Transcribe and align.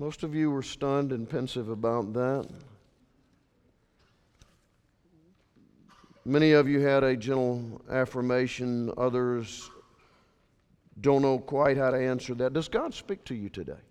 Most 0.00 0.22
of 0.22 0.34
you 0.34 0.50
were 0.50 0.62
stunned 0.62 1.12
and 1.12 1.28
pensive 1.28 1.68
about 1.68 2.14
that. 2.14 2.48
Many 6.24 6.52
of 6.52 6.66
you 6.66 6.80
had 6.80 7.04
a 7.04 7.14
gentle 7.14 7.82
affirmation, 7.90 8.90
others 8.96 9.70
don't 11.02 11.20
know 11.20 11.38
quite 11.38 11.76
how 11.76 11.90
to 11.90 11.98
answer 11.98 12.34
that. 12.36 12.54
Does 12.54 12.66
God 12.66 12.94
speak 12.94 13.24
to 13.24 13.34
you 13.34 13.50
today? 13.50 13.82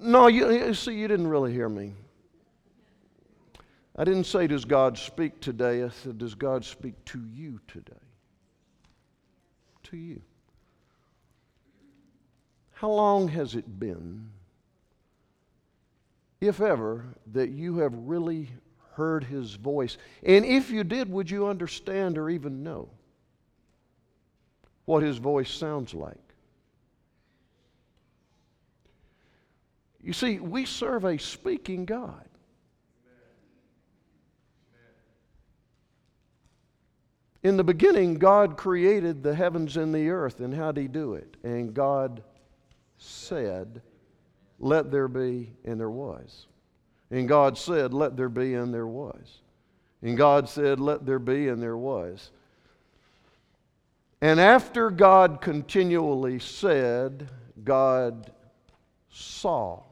No, 0.00 0.28
you 0.28 0.72
see, 0.72 0.94
you 0.94 1.08
didn't 1.08 1.28
really 1.28 1.52
hear 1.52 1.68
me. 1.68 1.92
I 3.96 4.04
didn't 4.04 4.24
say, 4.24 4.46
Does 4.46 4.64
God 4.64 4.96
speak 4.96 5.40
today? 5.42 5.82
I 5.82 5.90
said, 5.90 6.16
Does 6.16 6.34
God 6.34 6.64
speak 6.64 6.94
to 7.06 7.22
you 7.34 7.60
today? 7.68 7.92
To 9.82 9.96
you. 9.98 10.22
How 12.78 12.92
long 12.92 13.26
has 13.26 13.56
it 13.56 13.80
been, 13.80 14.30
if 16.40 16.60
ever, 16.60 17.06
that 17.32 17.50
you 17.50 17.78
have 17.78 17.92
really 17.92 18.50
heard 18.92 19.24
His 19.24 19.54
voice? 19.54 19.98
And 20.22 20.44
if 20.44 20.70
you 20.70 20.84
did, 20.84 21.10
would 21.10 21.28
you 21.28 21.48
understand 21.48 22.16
or 22.16 22.30
even 22.30 22.62
know 22.62 22.88
what 24.84 25.02
His 25.02 25.18
voice 25.18 25.50
sounds 25.50 25.92
like? 25.92 26.14
You 30.00 30.12
see, 30.12 30.38
we 30.38 30.64
serve 30.64 31.04
a 31.04 31.18
speaking 31.18 31.84
God. 31.84 32.28
In 37.42 37.56
the 37.56 37.64
beginning, 37.64 38.20
God 38.20 38.56
created 38.56 39.24
the 39.24 39.34
heavens 39.34 39.76
and 39.76 39.92
the 39.92 40.10
earth, 40.10 40.38
and 40.38 40.54
how 40.54 40.70
did 40.70 40.82
He 40.82 40.86
do 40.86 41.14
it? 41.14 41.36
And 41.42 41.74
God 41.74 42.22
said, 42.98 43.80
Let 44.58 44.90
there 44.90 45.08
be, 45.08 45.52
and 45.64 45.80
there 45.80 45.90
was. 45.90 46.46
And 47.10 47.26
God 47.26 47.56
said, 47.56 47.94
Let 47.94 48.16
there 48.16 48.28
be, 48.28 48.54
and 48.54 48.74
there 48.74 48.86
was. 48.86 49.40
And 50.02 50.16
God 50.16 50.48
said, 50.48 50.78
Let 50.78 51.06
there 51.06 51.18
be, 51.18 51.48
and 51.48 51.62
there 51.62 51.76
was. 51.76 52.30
And 54.20 54.40
after 54.40 54.90
God 54.90 55.40
continually 55.40 56.40
said, 56.40 57.28
God 57.64 58.32
saw. 59.10 59.82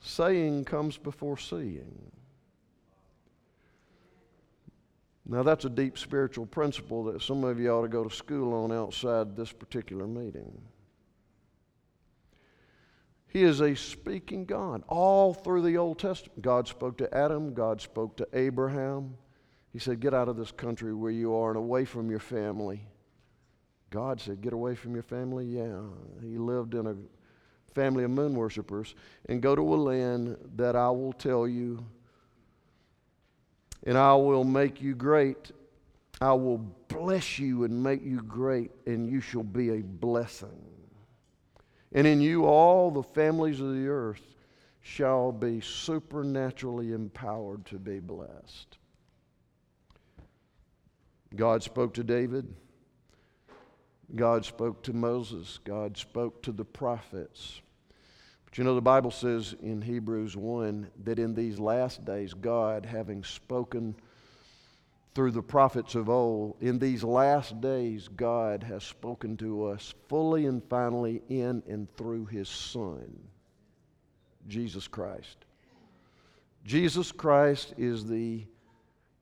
Saying 0.00 0.64
comes 0.64 0.96
before 0.98 1.38
seeing. 1.38 2.10
Now, 5.26 5.42
that's 5.42 5.64
a 5.64 5.70
deep 5.70 5.98
spiritual 5.98 6.46
principle 6.46 7.04
that 7.04 7.22
some 7.22 7.44
of 7.44 7.60
you 7.60 7.70
ought 7.70 7.82
to 7.82 7.88
go 7.88 8.02
to 8.02 8.14
school 8.14 8.52
on 8.54 8.72
outside 8.72 9.36
this 9.36 9.52
particular 9.52 10.06
meeting. 10.06 10.60
He 13.28 13.44
is 13.44 13.60
a 13.60 13.76
speaking 13.76 14.44
God. 14.44 14.82
All 14.88 15.32
through 15.32 15.62
the 15.62 15.76
Old 15.76 16.00
Testament, 16.00 16.42
God 16.42 16.66
spoke 16.66 16.98
to 16.98 17.14
Adam, 17.14 17.54
God 17.54 17.80
spoke 17.80 18.16
to 18.16 18.26
Abraham. 18.32 19.16
He 19.72 19.78
said, 19.78 20.00
Get 20.00 20.14
out 20.14 20.28
of 20.28 20.36
this 20.36 20.50
country 20.50 20.92
where 20.94 21.12
you 21.12 21.34
are 21.34 21.50
and 21.50 21.58
away 21.58 21.84
from 21.84 22.10
your 22.10 22.18
family. 22.18 22.88
God 23.90 24.20
said, 24.20 24.40
Get 24.40 24.52
away 24.52 24.74
from 24.74 24.94
your 24.94 25.04
family? 25.04 25.46
Yeah. 25.46 25.80
He 26.20 26.38
lived 26.38 26.74
in 26.74 26.88
a 26.88 26.96
family 27.72 28.02
of 28.02 28.10
moon 28.10 28.34
worshippers 28.34 28.96
and 29.28 29.40
go 29.40 29.54
to 29.54 29.62
a 29.62 29.76
land 29.76 30.36
that 30.56 30.74
I 30.74 30.90
will 30.90 31.12
tell 31.12 31.46
you 31.46 31.84
and 33.84 33.96
I 33.96 34.14
will 34.14 34.44
make 34.44 34.80
you 34.80 34.94
great. 34.94 35.52
I 36.20 36.32
will 36.34 36.58
bless 36.88 37.38
you 37.38 37.64
and 37.64 37.82
make 37.82 38.04
you 38.04 38.20
great, 38.22 38.70
and 38.86 39.08
you 39.08 39.20
shall 39.20 39.42
be 39.42 39.70
a 39.70 39.82
blessing. 39.82 40.62
And 41.92 42.06
in 42.06 42.20
you, 42.20 42.44
all 42.44 42.90
the 42.90 43.02
families 43.02 43.60
of 43.60 43.74
the 43.74 43.88
earth 43.88 44.22
shall 44.82 45.32
be 45.32 45.60
supernaturally 45.60 46.92
empowered 46.92 47.64
to 47.66 47.78
be 47.78 48.00
blessed. 48.00 48.78
God 51.34 51.62
spoke 51.62 51.94
to 51.94 52.04
David. 52.04 52.54
God 54.14 54.44
spoke 54.44 54.82
to 54.84 54.92
Moses. 54.92 55.58
God 55.64 55.96
spoke 55.96 56.42
to 56.42 56.52
the 56.52 56.64
prophets. 56.64 57.60
But 58.50 58.58
you 58.58 58.64
know, 58.64 58.74
the 58.74 58.80
Bible 58.80 59.12
says 59.12 59.54
in 59.62 59.80
Hebrews 59.80 60.36
1 60.36 60.90
that 61.04 61.20
in 61.20 61.34
these 61.34 61.60
last 61.60 62.04
days, 62.04 62.34
God, 62.34 62.84
having 62.84 63.22
spoken 63.22 63.94
through 65.14 65.30
the 65.30 65.42
prophets 65.42 65.94
of 65.94 66.08
old, 66.08 66.56
in 66.60 66.78
these 66.78 67.04
last 67.04 67.60
days, 67.60 68.08
God 68.08 68.64
has 68.64 68.82
spoken 68.82 69.36
to 69.38 69.66
us 69.66 69.94
fully 70.08 70.46
and 70.46 70.62
finally 70.64 71.22
in 71.28 71.62
and 71.68 71.88
through 71.96 72.26
His 72.26 72.48
Son, 72.48 73.20
Jesus 74.48 74.88
Christ. 74.88 75.36
Jesus 76.64 77.12
Christ 77.12 77.74
is 77.78 78.04
the 78.06 78.44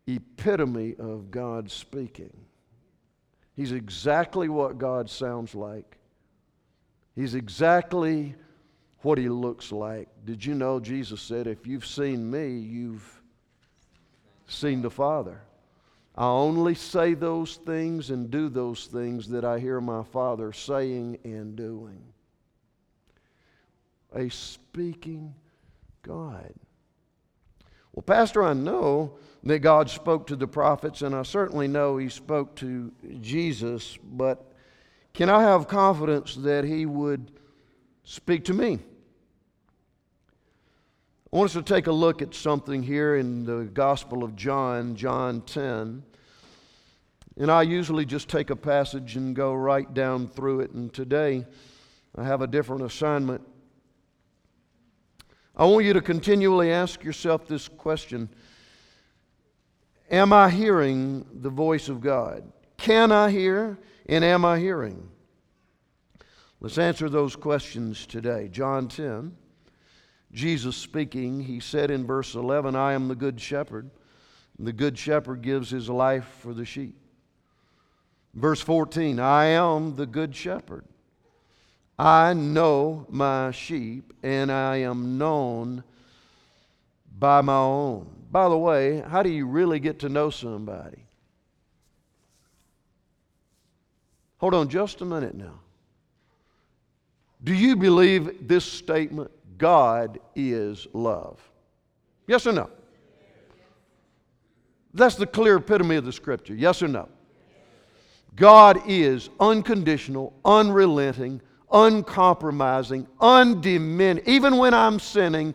epitome 0.06 0.94
of 0.98 1.30
God 1.30 1.70
speaking. 1.70 2.32
He's 3.54 3.72
exactly 3.72 4.48
what 4.48 4.78
God 4.78 5.10
sounds 5.10 5.54
like. 5.54 5.98
He's 7.14 7.34
exactly 7.34 8.34
what 9.02 9.18
he 9.18 9.28
looks 9.28 9.70
like. 9.72 10.08
Did 10.24 10.44
you 10.44 10.54
know 10.54 10.80
Jesus 10.80 11.20
said, 11.20 11.46
If 11.46 11.66
you've 11.66 11.86
seen 11.86 12.30
me, 12.30 12.58
you've 12.58 13.22
seen 14.46 14.82
the 14.82 14.90
Father? 14.90 15.40
I 16.16 16.26
only 16.26 16.74
say 16.74 17.14
those 17.14 17.56
things 17.56 18.10
and 18.10 18.28
do 18.28 18.48
those 18.48 18.86
things 18.86 19.28
that 19.28 19.44
I 19.44 19.60
hear 19.60 19.80
my 19.80 20.02
Father 20.02 20.52
saying 20.52 21.18
and 21.22 21.54
doing. 21.54 22.02
A 24.12 24.28
speaking 24.30 25.34
God. 26.02 26.52
Well, 27.92 28.02
Pastor, 28.02 28.42
I 28.42 28.52
know 28.52 29.18
that 29.44 29.60
God 29.60 29.90
spoke 29.90 30.26
to 30.26 30.36
the 30.36 30.48
prophets, 30.48 31.02
and 31.02 31.14
I 31.14 31.22
certainly 31.22 31.68
know 31.68 31.96
He 31.98 32.08
spoke 32.08 32.56
to 32.56 32.90
Jesus, 33.20 33.96
but 34.02 34.52
can 35.14 35.28
I 35.28 35.42
have 35.42 35.68
confidence 35.68 36.34
that 36.36 36.64
He 36.64 36.84
would 36.84 37.37
speak 38.08 38.46
to 38.46 38.54
me? 38.54 38.78
I 41.30 41.36
want 41.36 41.50
us 41.50 41.52
to 41.52 41.62
take 41.62 41.88
a 41.88 41.92
look 41.92 42.22
at 42.22 42.34
something 42.34 42.82
here 42.82 43.16
in 43.16 43.44
the 43.44 43.64
Gospel 43.64 44.24
of 44.24 44.34
John, 44.34 44.96
John 44.96 45.42
10. 45.42 46.02
And 47.36 47.50
I 47.50 47.62
usually 47.62 48.06
just 48.06 48.30
take 48.30 48.48
a 48.48 48.56
passage 48.56 49.16
and 49.16 49.36
go 49.36 49.52
right 49.52 49.92
down 49.92 50.26
through 50.26 50.60
it. 50.60 50.70
And 50.70 50.90
today 50.92 51.44
I 52.16 52.24
have 52.24 52.40
a 52.40 52.46
different 52.46 52.82
assignment. 52.82 53.42
I 55.54 55.66
want 55.66 55.84
you 55.84 55.92
to 55.92 56.00
continually 56.00 56.72
ask 56.72 57.04
yourself 57.04 57.46
this 57.46 57.68
question 57.68 58.30
Am 60.10 60.32
I 60.32 60.48
hearing 60.48 61.26
the 61.30 61.50
voice 61.50 61.90
of 61.90 62.00
God? 62.00 62.50
Can 62.78 63.12
I 63.12 63.30
hear? 63.30 63.78
And 64.06 64.24
am 64.24 64.46
I 64.46 64.58
hearing? 64.58 65.10
Let's 66.60 66.78
answer 66.78 67.08
those 67.08 67.36
questions 67.36 68.06
today. 68.06 68.48
John 68.48 68.88
10. 68.88 69.36
Jesus 70.32 70.76
speaking, 70.76 71.40
he 71.40 71.60
said 71.60 71.90
in 71.90 72.06
verse 72.06 72.34
11, 72.34 72.74
I 72.74 72.92
am 72.92 73.08
the 73.08 73.14
good 73.14 73.40
shepherd. 73.40 73.90
The 74.58 74.72
good 74.72 74.98
shepherd 74.98 75.40
gives 75.40 75.70
his 75.70 75.88
life 75.88 76.26
for 76.40 76.52
the 76.52 76.64
sheep. 76.64 76.96
Verse 78.34 78.60
14, 78.60 79.20
I 79.20 79.46
am 79.46 79.96
the 79.96 80.06
good 80.06 80.34
shepherd. 80.34 80.84
I 81.98 82.32
know 82.34 83.06
my 83.08 83.50
sheep, 83.52 84.12
and 84.22 84.52
I 84.52 84.76
am 84.78 85.16
known 85.16 85.82
by 87.18 87.40
my 87.40 87.56
own. 87.56 88.10
By 88.30 88.48
the 88.48 88.58
way, 88.58 89.00
how 89.00 89.22
do 89.22 89.30
you 89.30 89.46
really 89.46 89.80
get 89.80 90.00
to 90.00 90.08
know 90.08 90.30
somebody? 90.30 91.06
Hold 94.38 94.54
on 94.54 94.68
just 94.68 95.00
a 95.00 95.04
minute 95.04 95.34
now. 95.34 95.60
Do 97.42 97.54
you 97.54 97.76
believe 97.76 98.48
this 98.48 98.64
statement? 98.64 99.30
God 99.58 100.18
is 100.34 100.86
love. 100.92 101.40
Yes 102.26 102.46
or 102.46 102.52
no? 102.52 102.70
That's 104.94 105.16
the 105.16 105.26
clear 105.26 105.56
epitome 105.56 105.96
of 105.96 106.04
the 106.04 106.12
scripture. 106.12 106.54
Yes 106.54 106.82
or 106.82 106.88
no? 106.88 107.08
God 108.34 108.80
is 108.86 109.30
unconditional, 109.40 110.32
unrelenting, 110.44 111.40
uncompromising, 111.72 113.06
undiminished, 113.20 114.28
even 114.28 114.56
when 114.56 114.74
I'm 114.74 114.98
sinning, 114.98 115.54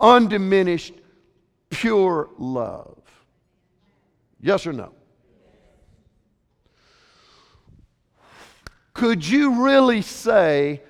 undiminished, 0.00 0.94
pure 1.70 2.28
love. 2.38 2.98
Yes 4.40 4.66
or 4.66 4.72
no? 4.72 4.92
Could 8.92 9.26
you 9.26 9.64
really 9.64 10.02
say, 10.02 10.82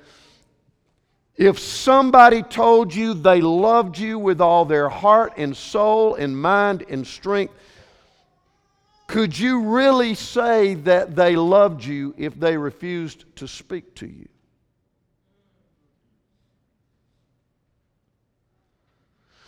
if 1.37 1.59
somebody 1.59 2.43
told 2.43 2.95
you 2.95 3.15
they 3.15 3.41
loved 3.41 3.99
you 3.99 4.19
with 4.19 4.41
all 4.41 4.65
their 4.65 4.89
heart 4.89 5.35
and 5.37 5.57
soul 5.57 6.15
and 6.15 6.41
mind 6.41 6.85
and 6.89 7.07
strength, 7.07 7.53
could 9.07 9.37
you 9.37 9.61
really 9.61 10.15
say 10.15 10.75
that 10.75 11.17
they 11.17 11.37
loved 11.37 11.85
you 11.85 12.15
if 12.17 12.39
they 12.39 12.57
refused 12.57 13.25
to 13.37 13.49
speak 13.49 13.95
to 13.97 14.07
you? 14.07 14.29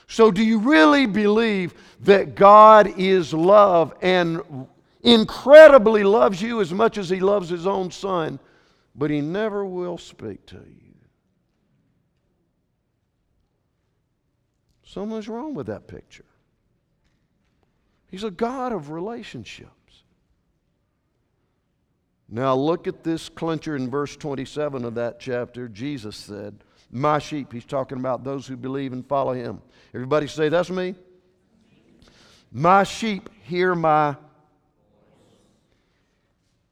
So, 0.08 0.30
do 0.30 0.42
you 0.42 0.58
really 0.60 1.06
believe 1.06 1.74
that 2.00 2.34
God 2.34 2.98
is 2.98 3.34
love 3.34 3.92
and 4.02 4.40
incredibly 5.02 6.04
loves 6.04 6.40
you 6.40 6.60
as 6.60 6.72
much 6.72 6.96
as 6.96 7.08
He 7.08 7.20
loves 7.20 7.48
His 7.48 7.66
own 7.66 7.90
Son, 7.90 8.38
but 8.94 9.10
He 9.10 9.20
never 9.20 9.64
will 9.64 9.98
speak 9.98 10.46
to 10.46 10.56
you? 10.56 10.85
Something's 14.96 15.28
wrong 15.28 15.52
with 15.52 15.66
that 15.66 15.88
picture. 15.88 16.24
He's 18.10 18.24
a 18.24 18.30
God 18.30 18.72
of 18.72 18.88
relationships. 18.88 20.04
Now, 22.30 22.54
look 22.54 22.88
at 22.88 23.04
this 23.04 23.28
clincher 23.28 23.76
in 23.76 23.90
verse 23.90 24.16
27 24.16 24.86
of 24.86 24.94
that 24.94 25.20
chapter. 25.20 25.68
Jesus 25.68 26.16
said, 26.16 26.64
My 26.90 27.18
sheep, 27.18 27.52
he's 27.52 27.66
talking 27.66 27.98
about 27.98 28.24
those 28.24 28.46
who 28.46 28.56
believe 28.56 28.94
and 28.94 29.06
follow 29.06 29.34
him. 29.34 29.60
Everybody 29.92 30.28
say, 30.28 30.48
That's 30.48 30.70
me. 30.70 30.94
My 32.50 32.82
sheep 32.82 33.28
hear 33.42 33.74
my, 33.74 34.16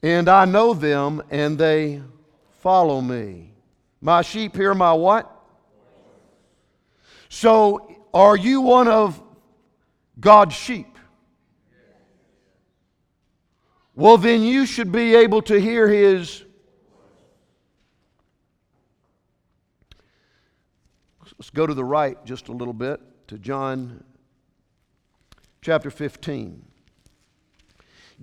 and 0.03 0.31
I 0.31 0.47
know 0.47 0.73
them, 0.73 1.23
and 1.31 1.59
they 1.59 2.00
follow 2.62 3.03
me. 3.03 3.53
My 4.00 4.23
sheep 4.23 4.56
hear 4.56 4.75
my 4.75 4.94
what? 4.94 5.31
So, 7.29 7.91
are 8.14 8.37
you 8.37 8.61
one 8.61 8.87
of 8.87 9.20
God's 10.20 10.55
sheep? 10.55 10.87
Well, 13.96 14.16
then 14.16 14.43
you 14.43 14.66
should 14.66 14.90
be 14.90 15.14
able 15.16 15.43
to 15.43 15.61
hear 15.61 15.88
his. 15.88 16.44
Let's 21.38 21.50
go 21.50 21.66
to 21.66 21.75
the 21.75 21.84
right 21.84 22.25
just 22.25 22.49
a 22.49 22.52
little 22.52 22.72
bit 22.72 23.00
to 23.28 23.38
John 23.38 24.02
chapter 25.61 25.90
15. 25.90 26.64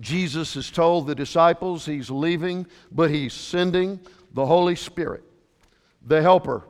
Jesus 0.00 0.54
has 0.54 0.70
told 0.70 1.06
the 1.06 1.14
disciples 1.14 1.84
he's 1.84 2.10
leaving, 2.10 2.66
but 2.90 3.10
he's 3.10 3.34
sending 3.34 4.00
the 4.32 4.46
Holy 4.46 4.74
Spirit, 4.74 5.22
the 6.04 6.22
Helper, 6.22 6.64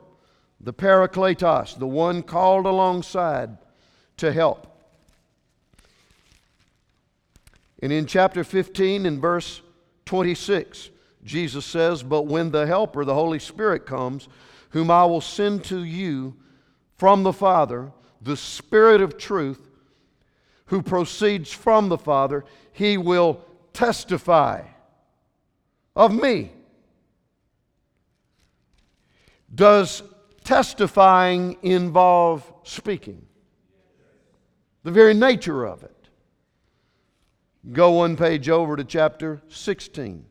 the 0.63 0.73
Parakletos, 0.73 1.77
the 1.77 1.85
one 1.85 2.23
called 2.23 2.65
alongside 2.65 3.57
to 4.17 4.31
help. 4.31 4.67
And 7.81 7.91
in 7.91 8.05
chapter 8.05 8.45
15, 8.45 9.05
in 9.05 9.19
verse 9.19 9.61
26, 10.05 10.89
Jesus 11.25 11.65
says, 11.65 12.01
But 12.01 12.27
when 12.27 12.51
the 12.51 12.65
Helper, 12.65 13.03
the 13.03 13.13
Holy 13.13 13.39
Spirit, 13.39 13.85
comes, 13.85 14.29
whom 14.69 14.89
I 14.89 15.03
will 15.03 15.21
send 15.21 15.65
to 15.65 15.83
you 15.83 16.35
from 16.95 17.23
the 17.23 17.33
Father, 17.33 17.91
the 18.21 18.37
Spirit 18.37 19.01
of 19.01 19.17
truth, 19.17 19.69
who 20.67 20.81
proceeds 20.81 21.51
from 21.51 21.89
the 21.89 21.97
Father, 21.97 22.45
he 22.71 22.97
will 22.97 23.41
testify 23.73 24.61
of 25.93 26.13
me. 26.13 26.53
Does 29.53 30.03
testifying 30.43 31.57
involve 31.61 32.51
speaking? 32.63 33.25
The 34.83 34.91
very 34.91 35.13
nature 35.13 35.65
of 35.65 35.83
it. 35.83 36.09
Go 37.71 37.91
one 37.91 38.17
page 38.17 38.49
over 38.49 38.75
to 38.75 38.83
chapter 38.83 39.41
16. 39.47 40.25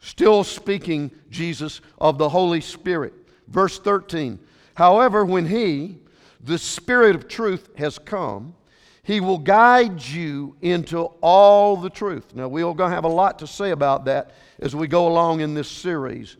Still 0.00 0.44
speaking, 0.44 1.10
Jesus, 1.28 1.80
of 1.98 2.16
the 2.16 2.30
Holy 2.30 2.62
Spirit. 2.62 3.12
Verse 3.48 3.78
13. 3.78 4.38
However, 4.74 5.24
when 5.24 5.46
He, 5.46 5.98
the 6.40 6.56
Spirit 6.56 7.14
of 7.14 7.28
truth, 7.28 7.68
has 7.76 7.98
come, 7.98 8.54
He 9.02 9.20
will 9.20 9.38
guide 9.38 10.02
you 10.02 10.56
into 10.62 11.00
all 11.20 11.76
the 11.76 11.90
truth. 11.90 12.34
Now, 12.34 12.48
we're 12.48 12.62
going 12.62 12.90
to 12.90 12.94
have 12.94 13.04
a 13.04 13.08
lot 13.08 13.40
to 13.40 13.46
say 13.46 13.70
about 13.70 14.06
that 14.06 14.32
as 14.60 14.74
we 14.74 14.86
go 14.86 15.08
along 15.08 15.40
in 15.40 15.52
this 15.52 15.68
series 15.68 16.36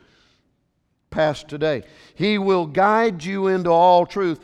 today. 1.48 1.82
He 2.14 2.38
will 2.38 2.66
guide 2.66 3.24
you 3.24 3.48
into 3.48 3.70
all 3.70 4.06
truth, 4.06 4.40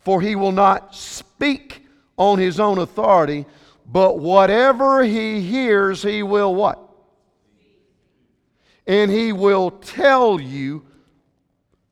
for 0.00 0.20
He 0.20 0.36
will 0.36 0.52
not 0.52 0.94
speak 0.94 1.82
on 2.16 2.38
his 2.38 2.60
own 2.60 2.78
authority, 2.78 3.46
but 3.86 4.18
whatever 4.18 5.02
he 5.02 5.40
hears, 5.40 6.02
he 6.02 6.22
will 6.22 6.54
what? 6.54 6.78
And 8.86 9.10
he 9.10 9.32
will 9.32 9.70
tell 9.70 10.40
you 10.40 10.84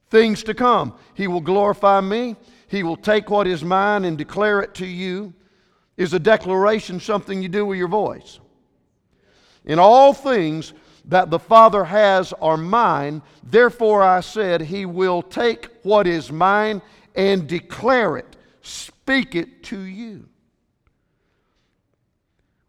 things 0.09 0.43
to 0.45 0.55
come. 0.55 0.95
He 1.15 1.27
will 1.27 1.41
glorify 1.41 2.01
me. 2.01 2.37
He 2.69 2.83
will 2.83 2.97
take 2.97 3.29
what 3.31 3.47
is 3.47 3.65
mine 3.65 4.05
and 4.05 4.17
declare 4.17 4.61
it 4.61 4.75
to 4.77 4.87
you. 4.87 5.35
Is 5.97 6.15
a 6.15 6.19
declaration 6.19 7.01
something 7.01 7.43
you 7.43 7.49
do 7.49 7.67
with 7.67 7.79
your 7.79 7.89
voice? 7.89 8.41
In 9.65 9.79
all 9.79 10.15
things 10.15 10.73
that 11.07 11.31
the 11.31 11.39
Father 11.39 11.85
has 11.85 12.33
are 12.35 12.57
mine, 12.57 13.23
therefore 13.43 14.03
I 14.03 14.21
said, 14.21 14.61
He 14.61 14.87
will 14.87 15.23
take 15.23 15.69
what 15.83 16.07
is 16.07 16.31
mine 16.31 16.83
and 17.15 17.47
declare 17.49 18.17
it 18.17 18.37
speak 18.63 19.35
it 19.35 19.63
to 19.65 19.81
you. 19.81 20.29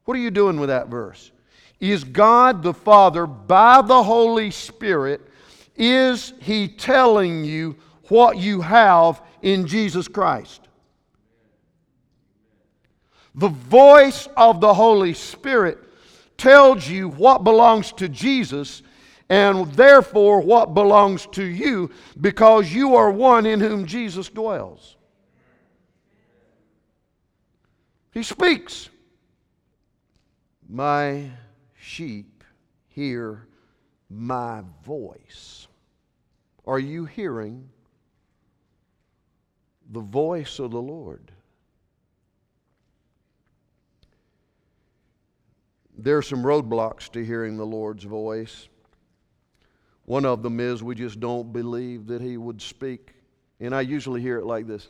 What 0.06 0.18
are 0.18 0.22
you 0.22 0.32
doing 0.32 0.60
with 0.60 0.70
that 0.70 0.88
verse? 0.88 1.32
Is 1.80 2.04
God 2.04 2.64
the 2.64 2.74
Father, 2.74 3.26
by 3.26 3.82
the 3.82 4.04
Holy 4.04 4.52
Spirit, 4.52 5.22
is 5.76 6.34
He 6.42 6.68
telling 6.68 7.46
you 7.46 7.76
what 8.08 8.38
you 8.38 8.62
have 8.62 9.22
in 9.42 9.68
Jesus 9.68 10.08
Christ? 10.08 10.68
The 13.36 13.48
voice 13.48 14.28
of 14.36 14.62
the 14.62 14.74
Holy 14.74 15.14
Spirit 15.14 15.78
tells 16.42 16.90
you 16.90 17.08
what 17.08 17.44
belongs 17.44 17.92
to 17.92 18.10
Jesus 18.10 18.82
and 19.30 19.72
therefore 19.74 20.42
what 20.42 20.74
belongs 20.74 21.28
to 21.28 21.44
you 21.44 21.92
because 22.20 22.74
you 22.74 22.96
are 22.96 23.12
one 23.12 23.46
in 23.46 23.60
whom 23.60 23.86
Jesus 23.86 24.28
dwells. 24.28 24.98
He 28.12 28.24
speaks. 28.24 28.90
My 30.68 31.30
sheep 31.80 32.44
hear 32.88 33.46
my 34.10 34.64
voice. 34.84 35.68
Are 36.66 36.80
you 36.80 37.06
hearing 37.06 37.70
the 39.92 40.00
voice 40.00 40.58
of 40.58 40.72
the 40.72 40.82
Lord? 40.82 41.32
There 46.04 46.18
are 46.18 46.24
some 46.24 46.44
roadblocks 46.44 47.10
to 47.12 47.24
hearing 47.24 47.58
the 47.58 47.66
Lord's 47.66 48.04
voice. 48.04 48.68
One 50.06 50.26
of 50.26 50.42
them 50.42 50.60
is 50.60 50.82
we 50.82 50.96
just 50.96 51.20
don't 51.20 51.54
believe 51.54 52.08
that 52.08 52.22
He 52.22 52.38
would 52.38 52.60
speak. 52.60 53.14
And 53.60 53.76
I 53.76 53.82
usually 53.82 54.20
hear 54.20 54.40
it 54.40 54.46
like 54.46 54.66
this 54.66 54.88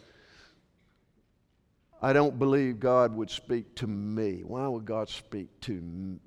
I 2.01 2.13
don't 2.13 2.39
believe 2.39 2.79
God 2.79 3.13
would 3.13 3.29
speak 3.29 3.75
to 3.75 3.87
me. 3.87 4.41
Why 4.45 4.67
would 4.67 4.85
God 4.85 5.09
speak 5.09 5.49
to 5.61 5.73
me? 5.73 6.19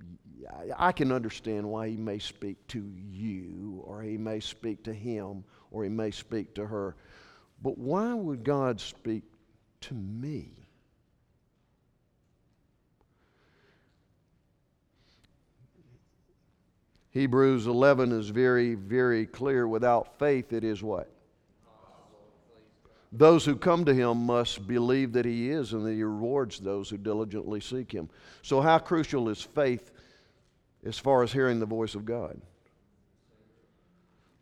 I 0.77 0.93
can 0.93 1.11
understand 1.13 1.67
why 1.67 1.89
He 1.89 1.97
may 1.97 2.19
speak 2.19 2.67
to 2.69 2.85
you, 3.11 3.83
or 3.87 4.03
He 4.03 4.19
may 4.19 4.39
speak 4.41 4.85
to 4.85 4.93
him, 4.93 5.45
or 5.71 5.85
He 5.85 5.91
may 5.91 6.11
speak 6.11 6.55
to 6.57 6.67
her. 6.67 6.95
But 7.63 7.79
why 7.79 8.13
would 8.13 8.45
God 8.45 8.79
speak 8.79 9.23
to 9.81 9.95
me? 9.95 10.64
Hebrews 17.15 17.69
11 17.69 18.11
is 18.11 18.29
very, 18.29 18.75
very 18.75 19.25
clear. 19.25 19.69
Without 19.69 20.19
faith, 20.19 20.53
it 20.53 20.65
is 20.65 20.83
what? 20.83 21.09
Those 23.13 23.45
who 23.45 23.55
come 23.55 23.85
to 23.85 23.95
him 23.95 24.27
must 24.27 24.67
believe 24.67 25.13
that 25.13 25.25
he 25.25 25.49
is 25.49 25.73
and 25.73 25.87
that 25.87 25.93
he 25.93 26.03
rewards 26.03 26.59
those 26.59 26.91
who 26.91 26.97
diligently 26.97 27.61
seek 27.61 27.93
him. 27.93 28.11
So, 28.43 28.61
how 28.61 28.81
crucial 28.81 29.29
is 29.29 29.41
faith 29.41 29.93
as 30.85 30.99
far 30.99 31.23
as 31.23 31.33
hearing 31.33 31.61
the 31.61 31.67
voice 31.67 31.95
of 31.95 32.05
God? 32.05 32.41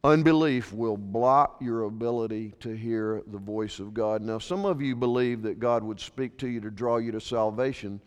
Unbelief 0.03 0.73
will 0.73 0.97
block 0.97 1.59
your 1.61 1.83
ability 1.83 2.55
to 2.61 2.75
hear 2.75 3.23
the 3.27 3.39
voice 3.39 3.79
of 3.79 3.93
God. 3.93 4.23
Now, 4.23 4.39
some 4.39 4.65
of 4.65 4.81
you 4.81 4.97
believe 4.97 5.43
that 5.43 5.61
God 5.61 5.85
would 5.85 6.01
speak 6.01 6.39
to 6.39 6.49
you 6.49 6.61
to 6.63 6.71
draw 6.71 6.97
you 6.97 7.13
to 7.13 7.21
salvation. 7.21 8.01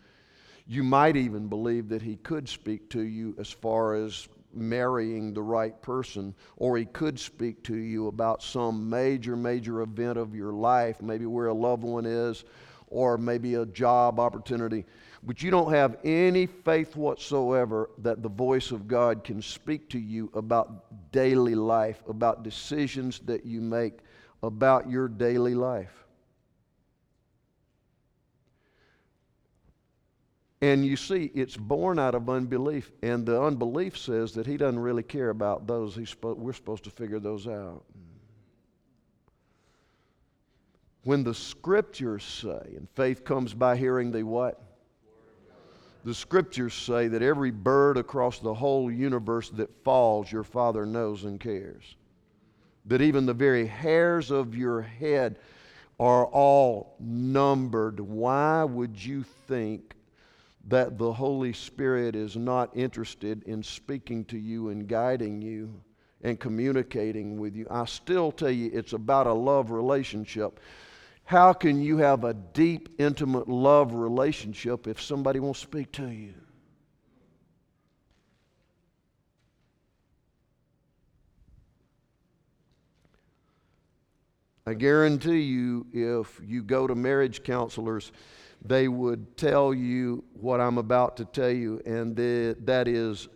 You 0.66 0.82
might 0.82 1.16
even 1.16 1.46
believe 1.46 1.88
that 1.90 2.02
He 2.02 2.16
could 2.16 2.48
speak 2.48 2.90
to 2.90 3.02
you 3.02 3.36
as 3.38 3.48
far 3.48 3.94
as 3.94 4.28
marrying 4.56 5.34
the 5.34 5.42
right 5.42 5.80
person, 5.82 6.34
or 6.56 6.76
he 6.76 6.84
could 6.86 7.18
speak 7.18 7.62
to 7.64 7.76
you 7.76 8.08
about 8.08 8.42
some 8.42 8.88
major, 8.88 9.36
major 9.36 9.82
event 9.82 10.18
of 10.18 10.34
your 10.34 10.52
life, 10.52 11.00
maybe 11.02 11.26
where 11.26 11.48
a 11.48 11.54
loved 11.54 11.82
one 11.82 12.06
is, 12.06 12.44
or 12.88 13.18
maybe 13.18 13.54
a 13.54 13.66
job 13.66 14.18
opportunity. 14.18 14.84
But 15.22 15.42
you 15.42 15.50
don't 15.50 15.72
have 15.72 15.96
any 16.04 16.46
faith 16.46 16.94
whatsoever 16.94 17.90
that 17.98 18.22
the 18.22 18.28
voice 18.28 18.70
of 18.70 18.86
God 18.86 19.24
can 19.24 19.42
speak 19.42 19.88
to 19.90 19.98
you 19.98 20.30
about 20.34 21.10
daily 21.10 21.54
life, 21.54 22.02
about 22.08 22.44
decisions 22.44 23.18
that 23.20 23.44
you 23.44 23.60
make, 23.60 23.98
about 24.42 24.88
your 24.88 25.08
daily 25.08 25.54
life. 25.54 26.05
And 30.66 30.84
you 30.84 30.96
see, 30.96 31.30
it's 31.32 31.56
born 31.56 31.96
out 31.96 32.16
of 32.16 32.28
unbelief. 32.28 32.90
And 33.00 33.24
the 33.24 33.40
unbelief 33.40 33.96
says 33.96 34.32
that 34.32 34.48
he 34.48 34.56
doesn't 34.56 34.80
really 34.80 35.04
care 35.04 35.30
about 35.30 35.68
those. 35.68 35.94
He's 35.94 36.12
spo- 36.12 36.36
we're 36.36 36.54
supposed 36.54 36.82
to 36.84 36.90
figure 36.90 37.20
those 37.20 37.46
out. 37.46 37.84
When 41.04 41.22
the 41.22 41.34
scriptures 41.34 42.24
say, 42.24 42.74
and 42.76 42.88
faith 42.96 43.24
comes 43.24 43.54
by 43.54 43.76
hearing 43.76 44.10
the 44.10 44.24
what? 44.24 44.60
The 46.02 46.12
scriptures 46.14 46.74
say 46.74 47.06
that 47.06 47.22
every 47.22 47.52
bird 47.52 47.96
across 47.96 48.40
the 48.40 48.54
whole 48.54 48.90
universe 48.90 49.50
that 49.50 49.70
falls, 49.84 50.32
your 50.32 50.42
Father 50.42 50.84
knows 50.84 51.22
and 51.22 51.38
cares. 51.38 51.94
That 52.86 53.02
even 53.02 53.24
the 53.24 53.34
very 53.34 53.66
hairs 53.66 54.32
of 54.32 54.56
your 54.56 54.82
head 54.82 55.38
are 56.00 56.26
all 56.26 56.96
numbered. 56.98 58.00
Why 58.00 58.64
would 58.64 59.04
you 59.04 59.24
think 59.46 59.94
that 60.68 60.98
the 60.98 61.12
Holy 61.12 61.52
Spirit 61.52 62.16
is 62.16 62.36
not 62.36 62.76
interested 62.76 63.42
in 63.44 63.62
speaking 63.62 64.24
to 64.26 64.38
you 64.38 64.70
and 64.70 64.88
guiding 64.88 65.40
you 65.40 65.80
and 66.22 66.40
communicating 66.40 67.38
with 67.38 67.54
you. 67.54 67.66
I 67.70 67.84
still 67.84 68.32
tell 68.32 68.50
you 68.50 68.70
it's 68.72 68.92
about 68.92 69.28
a 69.28 69.32
love 69.32 69.70
relationship. 69.70 70.58
How 71.24 71.52
can 71.52 71.80
you 71.80 71.98
have 71.98 72.24
a 72.24 72.34
deep, 72.34 72.88
intimate 72.98 73.48
love 73.48 73.92
relationship 73.92 74.86
if 74.86 75.00
somebody 75.00 75.38
won't 75.38 75.56
speak 75.56 75.92
to 75.92 76.08
you? 76.08 76.34
I 84.68 84.74
guarantee 84.74 85.42
you, 85.42 85.86
if 85.92 86.40
you 86.44 86.64
go 86.64 86.88
to 86.88 86.96
marriage 86.96 87.44
counselors, 87.44 88.10
they 88.64 88.88
would 88.88 89.36
tell 89.36 89.72
you 89.72 90.24
what 90.34 90.60
I'm 90.60 90.78
about 90.78 91.16
to 91.18 91.24
tell 91.24 91.50
you, 91.50 91.80
and 91.86 92.16
that 92.16 92.88
is 92.88 93.28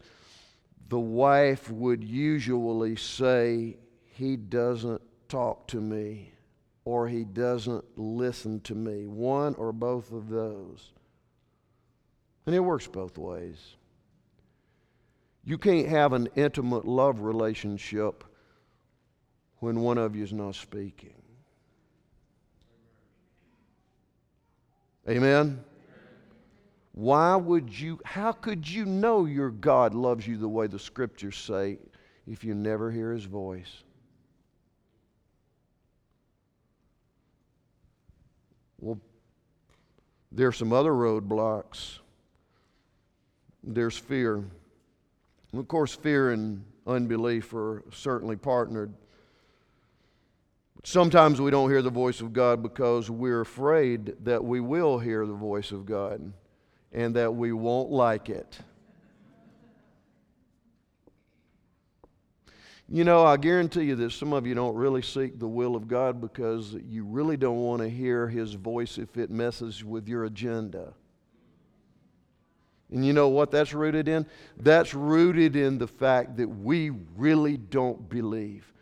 the 0.89 0.99
wife 0.99 1.71
would 1.71 2.03
usually 2.03 2.97
say, 2.97 3.77
He 4.05 4.37
doesn't 4.37 5.01
talk 5.29 5.69
to 5.69 5.81
me, 5.81 6.33
or 6.85 7.07
He 7.09 7.25
doesn't 7.25 7.85
listen 7.97 8.61
to 8.63 8.75
me. 8.75 9.07
One 9.07 9.55
or 9.55 9.73
both 9.73 10.13
of 10.13 10.29
those. 10.29 10.93
And 12.47 12.55
it 12.55 12.61
works 12.61 12.89
both 12.89 13.17
ways. 13.19 13.77
You 15.45 15.59
can't 15.59 15.89
have 15.89 16.13
an 16.13 16.29
intimate 16.35 16.85
love 16.85 17.21
relationship 17.21 18.25
when 19.59 19.81
one 19.81 19.99
of 19.99 20.17
you 20.17 20.25
is 20.25 20.33
not 20.33 20.57
speaking. 20.57 21.20
Amen? 25.11 25.65
Why 26.93 27.35
would 27.35 27.77
you, 27.77 28.01
how 28.05 28.31
could 28.31 28.69
you 28.69 28.85
know 28.85 29.25
your 29.25 29.51
God 29.51 29.93
loves 29.93 30.27
you 30.27 30.37
the 30.37 30.49
way 30.49 30.69
the 30.69 30.79
scriptures 30.79 31.37
say 31.37 31.79
if 32.29 32.45
you 32.45 32.55
never 32.55 32.93
hear 32.93 33.13
his 33.13 33.25
voice? 33.25 33.83
Well, 38.79 39.01
there 40.31 40.47
are 40.47 40.53
some 40.53 40.73
other 40.73 40.93
roadblocks. 40.93 41.99
There's 43.65 43.99
fear. 43.99 44.37
And 44.37 45.61
of 45.61 45.67
course, 45.67 45.95
fear 45.95 46.31
and 46.31 46.65
unbelief 46.87 47.53
are 47.53 47.83
certainly 47.93 48.37
partnered. 48.37 48.95
Sometimes 50.83 51.41
we 51.41 51.51
don't 51.51 51.69
hear 51.69 51.83
the 51.83 51.91
voice 51.91 52.21
of 52.21 52.33
God 52.33 52.63
because 52.63 53.11
we're 53.11 53.43
afraid 53.43 54.15
that 54.25 54.43
we 54.43 54.61
will 54.61 54.99
hear 54.99 55.27
the 55.27 55.35
voice 55.35 55.73
of 55.73 55.85
God 55.85 56.33
and 56.93 57.15
that 57.17 57.35
we 57.35 57.53
won't 57.53 57.91
like 57.91 58.31
it. 58.31 58.59
You 62.89 63.05
know, 63.05 63.25
I 63.25 63.37
guarantee 63.37 63.85
you 63.85 63.95
that 63.97 64.11
some 64.11 64.33
of 64.33 64.47
you 64.47 64.55
don't 64.55 64.75
really 64.75 65.03
seek 65.03 65.39
the 65.39 65.47
will 65.47 65.77
of 65.77 65.87
God 65.87 66.21
because 66.21 66.75
you 66.89 67.05
really 67.05 67.37
don't 67.37 67.61
want 67.61 67.83
to 67.83 67.89
hear 67.89 68.27
His 68.27 68.55
voice 68.55 68.99
if 68.99 69.17
it 69.17 69.31
messes 69.31 69.85
with 69.85 70.09
your 70.09 70.25
agenda. 70.25 70.95
And 72.91 73.07
you 73.07 73.13
know 73.13 73.29
what 73.29 73.53
that's 73.53 73.73
rooted 73.73 74.09
in? 74.09 74.27
That's 74.57 74.93
rooted 74.93 75.55
in 75.55 75.79
the 75.79 75.87
fact 75.87 76.39
that 76.39 76.49
we 76.49 76.91
really 77.17 77.57
don't 77.57 78.09
believe 78.09 78.73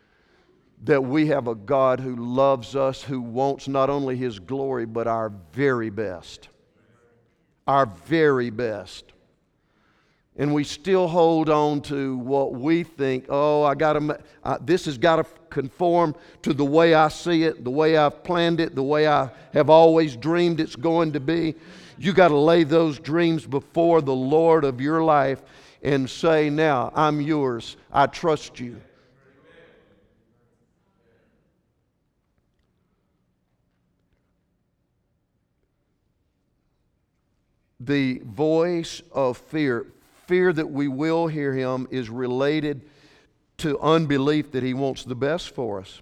that 0.83 1.03
we 1.03 1.27
have 1.27 1.47
a 1.47 1.55
God 1.55 1.99
who 1.99 2.15
loves 2.15 2.75
us, 2.75 3.03
who 3.03 3.21
wants 3.21 3.67
not 3.67 3.89
only 3.89 4.15
His 4.15 4.39
glory, 4.39 4.85
but 4.85 5.07
our 5.07 5.31
very 5.51 5.89
best. 5.89 6.49
Our 7.67 7.85
very 7.85 8.49
best. 8.49 9.05
And 10.37 10.53
we 10.53 10.63
still 10.63 11.09
hold 11.09 11.49
on 11.49 11.81
to 11.81 12.15
what 12.15 12.53
we 12.53 12.83
think, 12.83 13.25
oh, 13.27 13.63
I 13.63 13.75
got 13.75 13.93
to, 13.93 14.19
uh, 14.45 14.57
this 14.61 14.85
has 14.85 14.97
got 14.97 15.17
to 15.17 15.25
conform 15.49 16.15
to 16.43 16.53
the 16.53 16.63
way 16.63 16.93
I 16.93 17.09
see 17.09 17.43
it, 17.43 17.65
the 17.65 17.69
way 17.69 17.97
I've 17.97 18.23
planned 18.23 18.61
it, 18.61 18.73
the 18.73 18.83
way 18.83 19.05
I 19.05 19.31
have 19.51 19.69
always 19.69 20.15
dreamed 20.15 20.61
it's 20.61 20.77
going 20.77 21.11
to 21.11 21.19
be. 21.19 21.55
You 21.97 22.13
got 22.13 22.29
to 22.29 22.37
lay 22.37 22.63
those 22.63 22.99
dreams 22.99 23.45
before 23.45 24.01
the 24.01 24.15
Lord 24.15 24.63
of 24.63 24.79
your 24.79 25.03
life 25.03 25.41
and 25.83 26.09
say, 26.09 26.49
now, 26.49 26.93
I'm 26.95 27.19
yours. 27.19 27.75
I 27.91 28.07
trust 28.07 28.61
you. 28.61 28.79
The 37.79 38.19
voice 38.25 39.01
of 39.11 39.37
fear, 39.37 39.87
fear 40.27 40.51
that 40.53 40.69
we 40.69 40.87
will 40.87 41.27
hear 41.27 41.53
him, 41.53 41.87
is 41.91 42.09
related 42.09 42.81
to 43.57 43.79
unbelief 43.79 44.51
that 44.51 44.63
he 44.63 44.73
wants 44.73 45.03
the 45.03 45.15
best 45.15 45.53
for 45.53 45.79
us. 45.79 46.01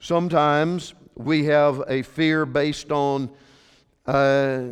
Sometimes 0.00 0.94
we 1.14 1.44
have 1.46 1.82
a 1.88 2.02
fear 2.02 2.46
based 2.46 2.92
on 2.92 3.30
uh, 4.06 4.64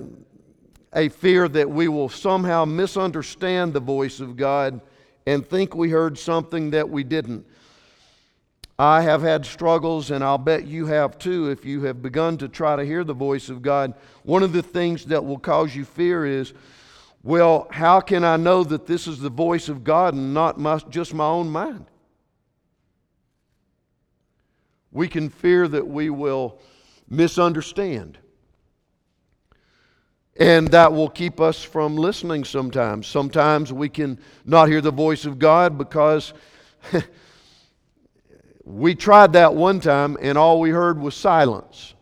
a 0.92 1.08
fear 1.08 1.48
that 1.48 1.68
we 1.68 1.88
will 1.88 2.08
somehow 2.08 2.64
misunderstand 2.64 3.72
the 3.72 3.80
voice 3.80 4.20
of 4.20 4.36
God 4.36 4.80
and 5.26 5.46
think 5.46 5.74
we 5.74 5.90
heard 5.90 6.16
something 6.16 6.70
that 6.70 6.88
we 6.88 7.04
didn't. 7.04 7.44
I 8.78 9.00
have 9.02 9.22
had 9.22 9.46
struggles, 9.46 10.10
and 10.10 10.22
I'll 10.22 10.36
bet 10.36 10.66
you 10.66 10.86
have 10.86 11.18
too 11.18 11.50
if 11.50 11.64
you 11.64 11.84
have 11.84 12.02
begun 12.02 12.36
to 12.38 12.48
try 12.48 12.76
to 12.76 12.84
hear 12.84 13.04
the 13.04 13.14
voice 13.14 13.48
of 13.48 13.62
God. 13.62 13.94
One 14.22 14.42
of 14.42 14.52
the 14.52 14.62
things 14.62 15.06
that 15.06 15.24
will 15.24 15.38
cause 15.38 15.74
you 15.74 15.86
fear 15.86 16.26
is, 16.26 16.52
well, 17.22 17.68
how 17.70 18.00
can 18.00 18.22
I 18.22 18.36
know 18.36 18.64
that 18.64 18.86
this 18.86 19.06
is 19.06 19.18
the 19.18 19.30
voice 19.30 19.70
of 19.70 19.82
God 19.82 20.12
and 20.12 20.34
not 20.34 20.60
my, 20.60 20.78
just 20.90 21.14
my 21.14 21.24
own 21.24 21.48
mind? 21.48 21.86
We 24.92 25.08
can 25.08 25.30
fear 25.30 25.66
that 25.68 25.86
we 25.86 26.10
will 26.10 26.58
misunderstand. 27.08 28.18
And 30.38 30.68
that 30.68 30.92
will 30.92 31.08
keep 31.08 31.40
us 31.40 31.62
from 31.62 31.96
listening 31.96 32.44
sometimes. 32.44 33.06
Sometimes 33.06 33.72
we 33.72 33.88
can 33.88 34.18
not 34.44 34.68
hear 34.68 34.82
the 34.82 34.90
voice 34.90 35.24
of 35.24 35.38
God 35.38 35.78
because 35.78 36.34
We 38.66 38.96
tried 38.96 39.34
that 39.34 39.54
one 39.54 39.78
time, 39.78 40.18
and 40.20 40.36
all 40.36 40.58
we 40.58 40.70
heard 40.70 41.00
was 41.00 41.14
silence. 41.14 41.94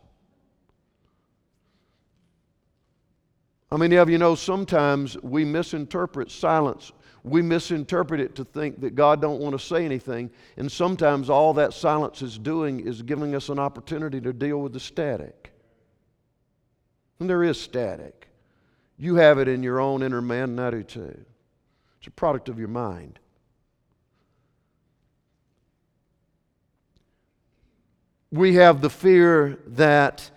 How 3.70 3.76
many 3.76 3.96
of 3.96 4.08
you 4.08 4.16
know 4.16 4.34
sometimes 4.34 5.18
we 5.22 5.44
misinterpret 5.44 6.30
silence? 6.30 6.90
We 7.22 7.42
misinterpret 7.42 8.18
it 8.18 8.34
to 8.36 8.44
think 8.44 8.80
that 8.80 8.94
God 8.94 9.20
don't 9.20 9.40
want 9.40 9.52
to 9.52 9.58
say 9.58 9.84
anything, 9.84 10.30
and 10.56 10.72
sometimes 10.72 11.28
all 11.28 11.52
that 11.54 11.74
silence 11.74 12.22
is 12.22 12.38
doing 12.38 12.80
is 12.80 13.02
giving 13.02 13.34
us 13.34 13.50
an 13.50 13.58
opportunity 13.58 14.20
to 14.22 14.32
deal 14.32 14.62
with 14.62 14.72
the 14.72 14.80
static. 14.80 15.52
And 17.20 17.28
there 17.28 17.42
is 17.42 17.60
static. 17.60 18.28
You 18.96 19.16
have 19.16 19.38
it 19.38 19.48
in 19.48 19.62
your 19.62 19.80
own 19.80 20.02
inner 20.02 20.22
man, 20.22 20.58
and 20.58 20.88
too. 20.88 21.24
It's 21.98 22.06
a 22.06 22.10
product 22.10 22.48
of 22.48 22.58
your 22.58 22.68
mind. 22.68 23.18
We 28.34 28.56
have 28.56 28.80
the 28.80 28.90
fear 28.90 29.60
that 29.68 30.28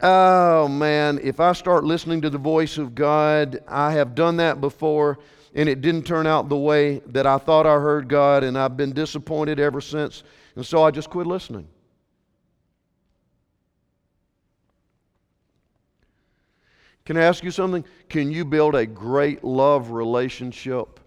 Oh 0.00 0.68
man, 0.68 1.18
if 1.20 1.40
I 1.40 1.52
start 1.52 1.82
listening 1.82 2.20
to 2.20 2.30
the 2.30 2.38
voice 2.38 2.78
of 2.78 2.94
God, 2.94 3.60
I 3.66 3.92
have 3.94 4.14
done 4.14 4.36
that 4.36 4.60
before 4.60 5.18
and 5.52 5.68
it 5.68 5.80
didn't 5.80 6.04
turn 6.04 6.28
out 6.28 6.48
the 6.48 6.56
way 6.56 7.00
that 7.06 7.26
I 7.26 7.38
thought 7.38 7.66
I 7.66 7.74
heard 7.74 8.08
God, 8.08 8.44
and 8.44 8.56
I've 8.56 8.76
been 8.76 8.92
disappointed 8.92 9.58
ever 9.58 9.80
since, 9.80 10.22
and 10.54 10.64
so 10.64 10.82
I 10.82 10.92
just 10.92 11.10
quit 11.10 11.26
listening. 11.26 11.66
Can 17.04 17.16
I 17.16 17.22
ask 17.22 17.42
you 17.42 17.50
something? 17.50 17.84
Can 18.08 18.30
you 18.30 18.44
build 18.44 18.76
a 18.76 18.86
great 18.86 19.42
love 19.42 19.90
relationship 19.90 21.00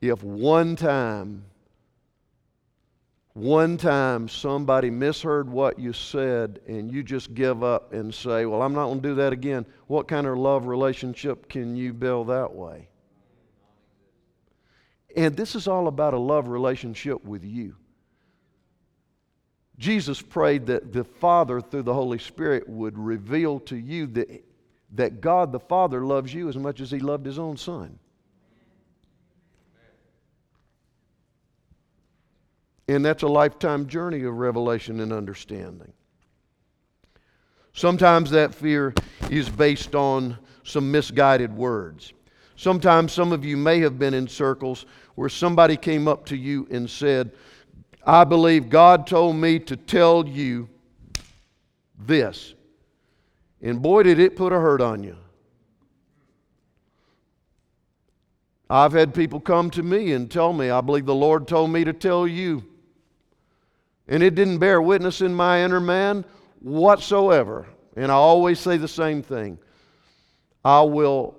if 0.00 0.22
one 0.24 0.74
time 0.74 1.44
one 3.36 3.76
time 3.76 4.30
somebody 4.30 4.88
misheard 4.88 5.46
what 5.46 5.78
you 5.78 5.92
said 5.92 6.58
and 6.66 6.90
you 6.90 7.02
just 7.02 7.34
give 7.34 7.62
up 7.62 7.92
and 7.92 8.14
say, 8.14 8.46
Well, 8.46 8.62
I'm 8.62 8.72
not 8.72 8.86
going 8.86 9.02
to 9.02 9.08
do 9.08 9.14
that 9.16 9.34
again, 9.34 9.66
what 9.88 10.08
kind 10.08 10.26
of 10.26 10.38
love 10.38 10.64
relationship 10.64 11.46
can 11.50 11.76
you 11.76 11.92
build 11.92 12.28
that 12.28 12.54
way? 12.54 12.88
And 15.14 15.36
this 15.36 15.54
is 15.54 15.68
all 15.68 15.86
about 15.86 16.14
a 16.14 16.18
love 16.18 16.48
relationship 16.48 17.22
with 17.26 17.44
you. 17.44 17.76
Jesus 19.76 20.22
prayed 20.22 20.64
that 20.66 20.94
the 20.94 21.04
Father, 21.04 21.60
through 21.60 21.82
the 21.82 21.92
Holy 21.92 22.18
Spirit, 22.18 22.66
would 22.66 22.98
reveal 22.98 23.60
to 23.60 23.76
you 23.76 24.06
that, 24.06 24.44
that 24.92 25.20
God 25.20 25.52
the 25.52 25.60
Father 25.60 26.06
loves 26.06 26.32
you 26.32 26.48
as 26.48 26.56
much 26.56 26.80
as 26.80 26.90
He 26.90 27.00
loved 27.00 27.26
His 27.26 27.38
own 27.38 27.58
Son. 27.58 27.98
And 32.88 33.04
that's 33.04 33.22
a 33.22 33.28
lifetime 33.28 33.86
journey 33.86 34.22
of 34.22 34.34
revelation 34.34 35.00
and 35.00 35.12
understanding. 35.12 35.92
Sometimes 37.72 38.30
that 38.30 38.54
fear 38.54 38.94
is 39.30 39.48
based 39.48 39.94
on 39.94 40.38
some 40.62 40.90
misguided 40.90 41.54
words. 41.54 42.12
Sometimes 42.56 43.12
some 43.12 43.32
of 43.32 43.44
you 43.44 43.56
may 43.56 43.80
have 43.80 43.98
been 43.98 44.14
in 44.14 44.26
circles 44.26 44.86
where 45.14 45.28
somebody 45.28 45.76
came 45.76 46.08
up 46.08 46.24
to 46.26 46.36
you 46.36 46.66
and 46.70 46.88
said, 46.88 47.32
I 48.04 48.24
believe 48.24 48.70
God 48.70 49.06
told 49.06 49.36
me 49.36 49.58
to 49.60 49.76
tell 49.76 50.26
you 50.26 50.68
this. 51.98 52.54
And 53.60 53.82
boy, 53.82 54.04
did 54.04 54.20
it 54.20 54.36
put 54.36 54.52
a 54.52 54.60
hurt 54.60 54.80
on 54.80 55.02
you. 55.02 55.16
I've 58.70 58.92
had 58.92 59.12
people 59.14 59.40
come 59.40 59.70
to 59.70 59.82
me 59.82 60.12
and 60.12 60.30
tell 60.30 60.52
me, 60.52 60.70
I 60.70 60.80
believe 60.80 61.06
the 61.06 61.14
Lord 61.14 61.46
told 61.46 61.70
me 61.70 61.84
to 61.84 61.92
tell 61.92 62.26
you 62.26 62.64
and 64.08 64.22
it 64.22 64.34
didn't 64.34 64.58
bear 64.58 64.80
witness 64.80 65.20
in 65.20 65.34
my 65.34 65.64
inner 65.64 65.80
man 65.80 66.24
whatsoever. 66.60 67.66
And 67.96 68.10
I 68.12 68.14
always 68.14 68.60
say 68.60 68.76
the 68.76 68.88
same 68.88 69.22
thing 69.22 69.58
I 70.64 70.82
will 70.82 71.36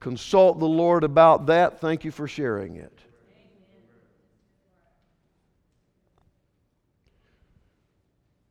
consult 0.00 0.58
the 0.58 0.66
Lord 0.66 1.04
about 1.04 1.46
that. 1.46 1.80
Thank 1.80 2.04
you 2.04 2.10
for 2.10 2.28
sharing 2.28 2.76
it. 2.76 2.92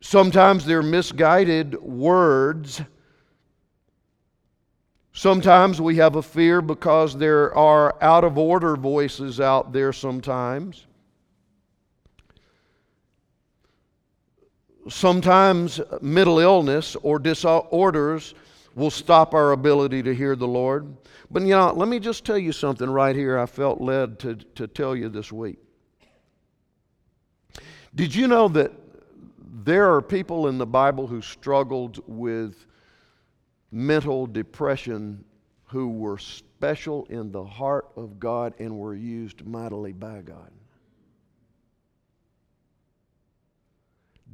Sometimes 0.02 0.66
they're 0.66 0.84
misguided 0.84 1.82
words. 1.82 2.82
Sometimes 5.14 5.82
we 5.82 5.96
have 5.96 6.16
a 6.16 6.22
fear 6.22 6.62
because 6.62 7.18
there 7.18 7.56
are 7.56 7.96
out 8.04 8.24
of 8.24 8.38
order 8.38 8.76
voices 8.76 9.40
out 9.40 9.74
there 9.74 9.92
sometimes. 9.92 10.86
Sometimes 14.88 15.82
mental 16.02 16.39
illness 16.39 16.95
or 17.02 17.17
disorders 17.19 18.34
will 18.76 18.91
stop 18.91 19.34
our 19.34 19.52
ability 19.52 20.04
to 20.04 20.13
hear 20.13 20.36
the 20.36 20.48
Lord. 20.48 20.95
But 21.32 21.43
you 21.43 21.50
know, 21.50 21.74
let 21.74 21.88
me 21.88 22.00
just 22.00 22.26
tell 22.26 22.38
you 22.38 22.52
something 22.52 22.89
right 22.89 23.15
here 23.15 23.39
I 23.39 23.45
felt 23.45 23.82
led 23.82 24.19
to, 24.19 24.36
to 24.36 24.67
tell 24.67 24.95
you 24.95 25.10
this 25.10 25.32
week. 25.32 25.58
Did 27.95 28.13
you 28.13 28.28
know 28.28 28.48
that 28.50 28.71
there 29.63 29.93
are 29.93 30.02
people 30.02 30.48
in 30.48 30.58
the 30.58 30.65
Bible 30.65 31.08
who 31.08 31.21
struggled 31.21 32.04
with 32.08 32.65
mental 33.71 34.28
depression 34.28 35.24
who 35.65 35.89
were 35.89 36.17
special 36.17 37.06
in 37.06 37.32
the 37.32 37.43
heart 37.43 37.88
of 37.95 38.19
God 38.19 38.54
and 38.60 38.78
were 38.78 38.95
used 38.95 39.45
mightily 39.45 39.93
by 39.93 40.21
God? 40.21 40.52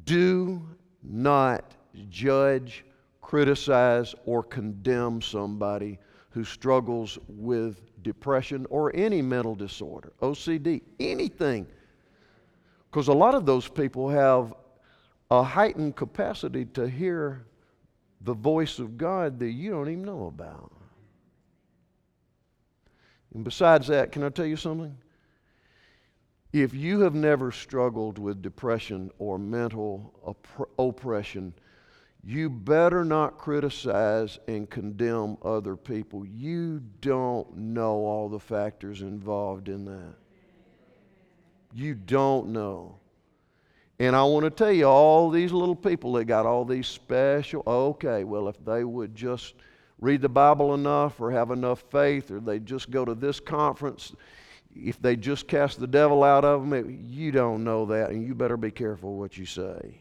Do 0.05 0.67
not 1.03 1.75
judge, 2.09 2.85
criticize, 3.21 4.15
or 4.25 4.43
condemn 4.43 5.21
somebody 5.21 5.99
who 6.29 6.43
struggles 6.43 7.19
with 7.27 7.81
depression 8.03 8.65
or 8.69 8.95
any 8.95 9.21
mental 9.21 9.55
disorder, 9.55 10.13
OCD, 10.21 10.81
anything. 10.99 11.67
Because 12.89 13.07
a 13.07 13.13
lot 13.13 13.35
of 13.35 13.45
those 13.45 13.67
people 13.67 14.09
have 14.09 14.53
a 15.29 15.43
heightened 15.43 15.95
capacity 15.95 16.65
to 16.65 16.89
hear 16.89 17.45
the 18.21 18.33
voice 18.33 18.79
of 18.79 18.97
God 18.97 19.39
that 19.39 19.51
you 19.51 19.71
don't 19.71 19.89
even 19.89 20.03
know 20.03 20.27
about. 20.27 20.71
And 23.33 23.43
besides 23.43 23.87
that, 23.87 24.11
can 24.11 24.23
I 24.23 24.29
tell 24.29 24.45
you 24.45 24.57
something? 24.57 24.95
If 26.53 26.73
you 26.73 26.99
have 27.01 27.15
never 27.15 27.51
struggled 27.51 28.17
with 28.17 28.41
depression 28.41 29.09
or 29.19 29.39
mental 29.39 30.13
opp- 30.25 30.69
oppression, 30.77 31.53
you 32.23 32.49
better 32.49 33.05
not 33.05 33.37
criticize 33.37 34.37
and 34.47 34.69
condemn 34.69 35.37
other 35.43 35.75
people. 35.75 36.25
You 36.25 36.81
don't 36.99 37.55
know 37.55 38.05
all 38.05 38.29
the 38.29 38.39
factors 38.39 39.01
involved 39.01 39.69
in 39.69 39.85
that. 39.85 40.15
You 41.73 41.95
don't 41.95 42.49
know. 42.49 42.97
And 43.97 44.15
I 44.15 44.23
want 44.23 44.43
to 44.43 44.49
tell 44.49 44.71
you, 44.71 44.85
all 44.85 45.29
these 45.29 45.51
little 45.51 45.75
people 45.75 46.13
that 46.13 46.25
got 46.25 46.45
all 46.45 46.65
these 46.65 46.87
special, 46.87 47.63
okay, 47.65 48.23
well, 48.23 48.47
if 48.49 48.63
they 48.65 48.83
would 48.83 49.15
just 49.15 49.53
read 49.99 50.21
the 50.21 50.29
Bible 50.29 50.73
enough 50.73 51.21
or 51.21 51.31
have 51.31 51.51
enough 51.51 51.83
faith 51.91 52.29
or 52.29 52.39
they 52.39 52.59
just 52.59 52.91
go 52.91 53.05
to 53.05 53.15
this 53.15 53.39
conference, 53.39 54.13
if 54.75 55.01
they 55.01 55.15
just 55.15 55.47
cast 55.47 55.79
the 55.79 55.87
devil 55.87 56.23
out 56.23 56.45
of 56.45 56.67
them, 56.67 57.05
you 57.07 57.31
don't 57.31 57.63
know 57.63 57.85
that, 57.87 58.09
and 58.09 58.25
you 58.25 58.35
better 58.35 58.57
be 58.57 58.71
careful 58.71 59.17
what 59.17 59.37
you 59.37 59.45
say. 59.45 59.97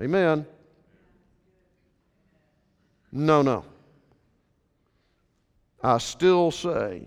Amen. 0.00 0.46
No, 3.12 3.42
no. 3.42 3.64
I 5.82 5.98
still 5.98 6.50
say 6.50 7.06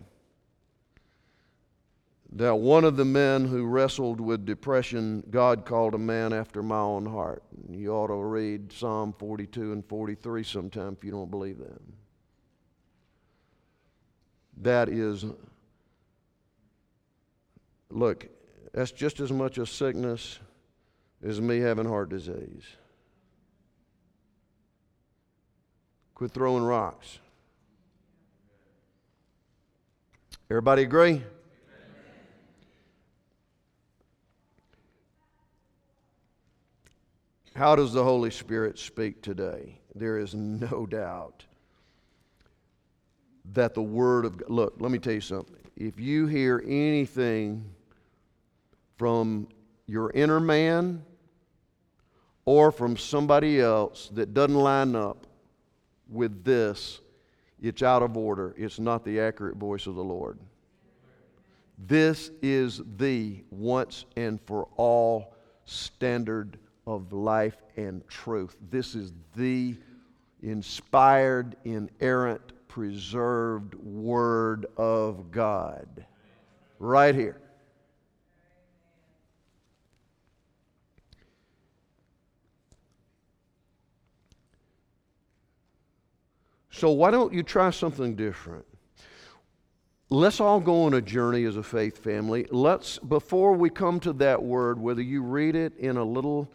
that 2.33 2.55
one 2.55 2.85
of 2.85 2.95
the 2.95 3.05
men 3.05 3.45
who 3.45 3.65
wrestled 3.65 4.21
with 4.21 4.45
depression, 4.45 5.23
God 5.29 5.65
called 5.65 5.95
a 5.95 5.97
man 5.97 6.31
after 6.31 6.61
my 6.61 6.79
own 6.79 7.05
heart. 7.05 7.43
You 7.69 7.93
ought 7.93 8.07
to 8.07 8.15
read 8.15 8.71
Psalm 8.71 9.13
42 9.17 9.73
and 9.73 9.85
43 9.85 10.43
sometime 10.43 10.95
if 10.97 11.03
you 11.03 11.11
don't 11.11 11.31
believe 11.31 11.57
that. 11.57 11.81
That 14.61 14.89
is 14.89 15.25
Look, 17.89 18.27
that's 18.73 18.91
just 18.91 19.19
as 19.19 19.31
much 19.31 19.57
a 19.57 19.65
sickness 19.65 20.39
as 21.23 21.41
me 21.41 21.59
having 21.59 21.87
heart 21.87 22.09
disease. 22.09 22.65
Quit 26.15 26.31
throwing 26.31 26.63
rocks. 26.63 27.19
Everybody 30.49 30.83
agree? 30.83 31.23
How 37.55 37.75
does 37.75 37.91
the 37.91 38.03
Holy 38.03 38.29
Spirit 38.29 38.77
speak 38.77 39.21
today? 39.21 39.79
There 39.95 40.19
is 40.19 40.35
no 40.35 40.85
doubt 40.85 41.43
that 43.53 43.73
the 43.73 43.81
Word 43.81 44.25
of 44.25 44.37
God, 44.37 44.49
look, 44.49 44.75
let 44.79 44.91
me 44.91 44.99
tell 44.99 45.13
you 45.13 45.21
something. 45.21 45.55
If 45.75 45.99
you 45.99 46.27
hear 46.27 46.63
anything 46.65 47.67
from 48.97 49.47
your 49.85 50.11
inner 50.11 50.39
man 50.39 51.03
or 52.45 52.71
from 52.71 52.97
somebody 52.97 53.59
else 53.59 54.09
that 54.13 54.33
doesn't 54.33 54.55
line 54.55 54.95
up 54.95 55.27
with 56.09 56.43
this, 56.43 57.01
it's 57.61 57.81
out 57.83 58.03
of 58.03 58.15
order. 58.15 58.53
It's 58.57 58.79
not 58.79 59.03
the 59.03 59.19
accurate 59.19 59.57
voice 59.57 59.87
of 59.87 59.95
the 59.95 60.03
Lord. 60.03 60.39
This 61.77 62.31
is 62.41 62.81
the 62.97 63.43
once 63.51 64.05
and 64.15 64.41
for 64.41 64.67
all 64.77 65.35
standard 65.65 66.57
of 66.87 67.13
life 67.13 67.57
and 67.75 68.07
truth. 68.07 68.55
This 68.69 68.95
is 68.95 69.13
the 69.35 69.75
inspired, 70.41 71.55
inerrant, 71.65 72.53
preserved 72.67 73.75
Word 73.75 74.67
of 74.77 75.31
God. 75.31 76.05
Right 76.79 77.13
here. 77.13 77.41
So, 86.77 86.91
why 86.91 87.09
don't 87.09 87.33
you 87.33 87.41
try 87.41 87.71
something 87.71 88.15
different? 88.15 88.63
Let's 90.11 90.39
all 90.39 90.59
go 90.59 90.83
on 90.83 90.93
a 90.93 91.01
journey 91.01 91.43
as 91.45 91.57
a 91.57 91.63
faith 91.63 91.97
family. 91.97 92.45
Let's, 92.51 92.99
before 92.99 93.53
we 93.53 93.71
come 93.71 93.99
to 94.01 94.13
that 94.13 94.43
word, 94.43 94.79
whether 94.79 95.01
you 95.01 95.23
read 95.23 95.55
it 95.55 95.75
in 95.77 95.97
a 95.97 96.03
little 96.03 96.47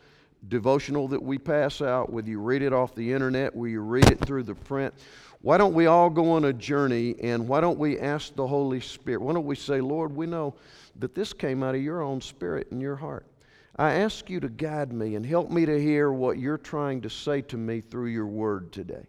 devotional 0.47 1.09
that 1.09 1.21
we 1.21 1.39
pass 1.39 1.83
out, 1.83 2.13
whether 2.13 2.31
you 2.31 2.39
read 2.39 2.63
it 2.63 2.73
off 2.73 2.95
the 2.95 3.13
internet, 3.13 3.53
whether 3.57 3.71
you 3.71 3.81
read 3.81 4.11
it 4.13 4.21
through 4.21 4.45
the 4.45 4.55
print, 4.55 4.95
why 5.41 5.59
don't 5.59 5.75
we 5.75 5.87
all 5.87 6.09
go 6.09 6.31
on 6.31 6.45
a 6.45 6.53
journey 6.53 7.17
and 7.21 7.49
why 7.49 7.61
don't 7.61 7.79
we 7.79 7.99
ask 7.99 8.33
the 8.37 8.47
Holy 8.47 8.81
Spirit? 8.81 9.23
Why 9.23 9.33
don't 9.33 9.45
we 9.45 9.57
say, 9.57 9.81
Lord, 9.81 10.15
we 10.15 10.27
know 10.27 10.55
that 11.01 11.17
this 11.17 11.33
came 11.33 11.65
out 11.65 11.75
of 11.75 11.83
your 11.83 12.01
own 12.01 12.21
spirit 12.21 12.69
and 12.71 12.81
your 12.81 12.95
heart. 12.95 13.27
I 13.75 13.95
ask 13.95 14.31
you 14.31 14.39
to 14.39 14.49
guide 14.49 14.93
me 14.93 15.17
and 15.17 15.27
help 15.27 15.51
me 15.51 15.67
to 15.67 15.83
hear 15.83 16.13
what 16.13 16.39
you're 16.39 16.59
trying 16.59 17.01
to 17.01 17.11
say 17.11 17.43
to 17.43 17.57
me 17.57 17.81
through 17.81 18.07
your 18.07 18.29
word 18.29 18.71
today. 18.71 19.09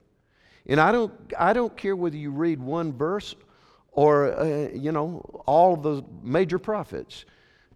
And 0.68 0.80
I 0.80 0.92
don't, 0.92 1.14
I 1.38 1.54
don't 1.54 1.76
care 1.76 1.96
whether 1.96 2.18
you 2.18 2.32
read 2.32 2.62
one 2.62 2.94
verse 2.94 3.36
or, 3.92 4.34
uh, 4.34 4.70
you 4.74 4.92
know, 4.92 5.20
all 5.46 5.76
the 5.76 6.04
major 6.22 6.60
prophets. 6.60 7.26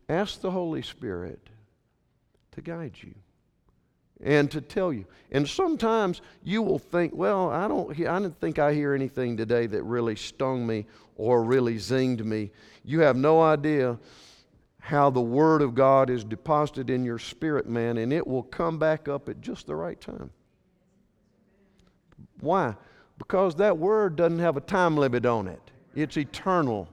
Ask 0.09 0.41
the 0.41 0.51
Holy 0.51 0.81
Spirit 0.81 1.39
to 2.51 2.61
guide 2.61 2.95
you 3.01 3.13
and 4.23 4.49
to 4.51 4.61
tell 4.61 4.91
you. 4.91 5.05
And 5.31 5.47
sometimes 5.47 6.21
you 6.43 6.61
will 6.61 6.79
think, 6.79 7.13
well, 7.13 7.49
I 7.49 7.67
don't, 7.67 7.91
I 7.91 8.19
didn't 8.19 8.39
think 8.39 8.57
I 8.57 8.73
hear 8.73 8.93
anything 8.93 9.37
today 9.37 9.67
that 9.67 9.83
really 9.83 10.15
stung 10.15 10.65
me 10.65 10.85
or 11.15 11.43
really 11.43 11.75
zinged 11.75 12.23
me. 12.23 12.51
You 12.83 13.01
have 13.01 13.17
no 13.17 13.41
idea 13.41 13.99
how 14.79 15.09
the 15.09 15.21
Word 15.21 15.61
of 15.61 15.75
God 15.75 16.09
is 16.09 16.23
deposited 16.23 16.89
in 16.89 17.03
your 17.03 17.19
spirit, 17.19 17.67
man, 17.67 17.97
and 17.97 18.13
it 18.13 18.25
will 18.25 18.43
come 18.43 18.79
back 18.79 19.09
up 19.09 19.27
at 19.27 19.41
just 19.41 19.67
the 19.67 19.75
right 19.75 19.99
time. 19.99 20.31
Why? 22.39 22.75
Because 23.17 23.55
that 23.55 23.77
word 23.77 24.15
doesn't 24.15 24.39
have 24.39 24.57
a 24.57 24.61
time 24.61 24.97
limit 24.97 25.25
on 25.25 25.47
it, 25.47 25.61
it's 25.95 26.17
eternal. 26.17 26.87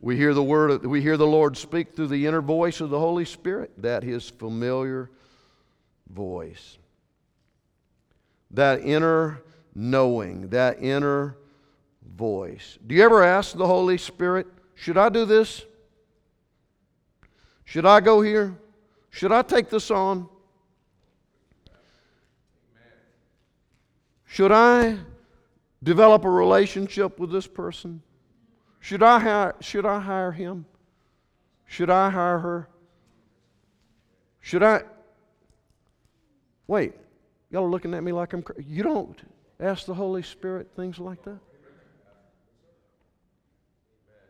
We 0.00 0.16
hear 0.16 0.34
the 0.34 0.42
word 0.42 0.84
we 0.84 1.00
hear 1.00 1.16
the 1.16 1.26
Lord 1.26 1.56
speak 1.56 1.96
through 1.96 2.08
the 2.08 2.26
inner 2.26 2.42
voice 2.42 2.82
of 2.82 2.90
the 2.90 2.98
Holy 2.98 3.24
Spirit, 3.24 3.70
that 3.78 4.02
his 4.02 4.28
familiar 4.28 5.10
voice. 6.10 6.76
That 8.50 8.80
inner 8.82 9.42
knowing, 9.74 10.48
that 10.50 10.82
inner 10.82 11.36
voice. 12.16 12.78
Do 12.86 12.94
you 12.94 13.02
ever 13.02 13.22
ask 13.22 13.56
the 13.56 13.66
Holy 13.66 13.98
Spirit, 13.98 14.46
should 14.74 14.98
I 14.98 15.08
do 15.08 15.24
this? 15.24 15.64
Should 17.64 17.86
I 17.86 18.00
go 18.00 18.20
here? 18.20 18.54
Should 19.10 19.32
I 19.32 19.42
take 19.42 19.70
this 19.70 19.90
on? 19.90 20.28
Should 24.34 24.50
I 24.50 24.98
develop 25.80 26.24
a 26.24 26.28
relationship 26.28 27.20
with 27.20 27.30
this 27.30 27.46
person? 27.46 28.02
Should 28.80 29.00
I 29.00 29.20
hire, 29.20 29.54
should 29.60 29.86
I 29.86 30.00
hire 30.00 30.32
him? 30.32 30.66
Should 31.66 31.88
I 31.88 32.10
hire 32.10 32.40
her? 32.40 32.68
Should 34.40 34.64
I? 34.64 34.82
Wait, 36.66 36.94
y'all 37.52 37.64
are 37.64 37.70
looking 37.70 37.94
at 37.94 38.02
me 38.02 38.10
like 38.10 38.32
I'm 38.32 38.42
crazy. 38.42 38.64
You 38.68 38.82
don't 38.82 39.16
ask 39.60 39.86
the 39.86 39.94
Holy 39.94 40.24
Spirit 40.24 40.66
things 40.74 40.98
like 40.98 41.22
that? 41.22 41.38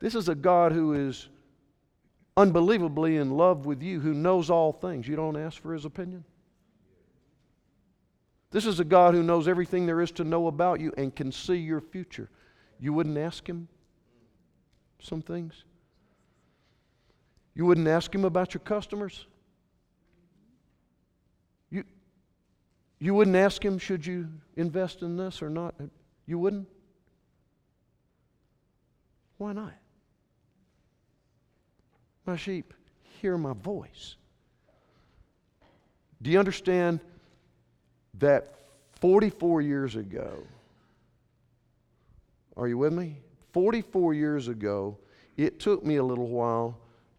This 0.00 0.14
is 0.14 0.28
a 0.28 0.34
God 0.34 0.72
who 0.72 0.92
is 0.92 1.30
unbelievably 2.36 3.16
in 3.16 3.30
love 3.30 3.64
with 3.64 3.82
you, 3.82 4.00
who 4.00 4.12
knows 4.12 4.50
all 4.50 4.70
things. 4.70 5.08
You 5.08 5.16
don't 5.16 5.38
ask 5.38 5.62
for 5.62 5.72
his 5.72 5.86
opinion? 5.86 6.24
This 8.54 8.66
is 8.66 8.78
a 8.78 8.84
God 8.84 9.14
who 9.14 9.24
knows 9.24 9.48
everything 9.48 9.84
there 9.84 10.00
is 10.00 10.12
to 10.12 10.22
know 10.22 10.46
about 10.46 10.78
you 10.78 10.92
and 10.96 11.12
can 11.12 11.32
see 11.32 11.56
your 11.56 11.80
future. 11.80 12.30
You 12.78 12.92
wouldn't 12.92 13.18
ask 13.18 13.44
Him 13.44 13.66
some 15.00 15.22
things? 15.22 15.64
You 17.56 17.66
wouldn't 17.66 17.88
ask 17.88 18.14
Him 18.14 18.24
about 18.24 18.54
your 18.54 18.60
customers? 18.60 19.26
You, 21.68 21.82
you 23.00 23.12
wouldn't 23.12 23.34
ask 23.34 23.60
Him, 23.60 23.76
should 23.76 24.06
you 24.06 24.28
invest 24.56 25.02
in 25.02 25.16
this 25.16 25.42
or 25.42 25.50
not? 25.50 25.74
You 26.24 26.38
wouldn't? 26.38 26.68
Why 29.36 29.52
not? 29.52 29.72
My 32.24 32.36
sheep, 32.36 32.72
hear 33.20 33.36
my 33.36 33.52
voice. 33.52 34.14
Do 36.22 36.30
you 36.30 36.38
understand? 36.38 37.00
That 38.18 38.54
44 39.00 39.60
years 39.62 39.96
ago, 39.96 40.44
are 42.56 42.68
you 42.68 42.78
with 42.78 42.92
me? 42.92 43.18
44 43.52 44.14
years 44.14 44.48
ago, 44.48 44.98
it 45.36 45.60
took 45.60 45.84
me 45.84 45.96
a 45.96 46.04
little 46.04 46.28
while 46.28 46.78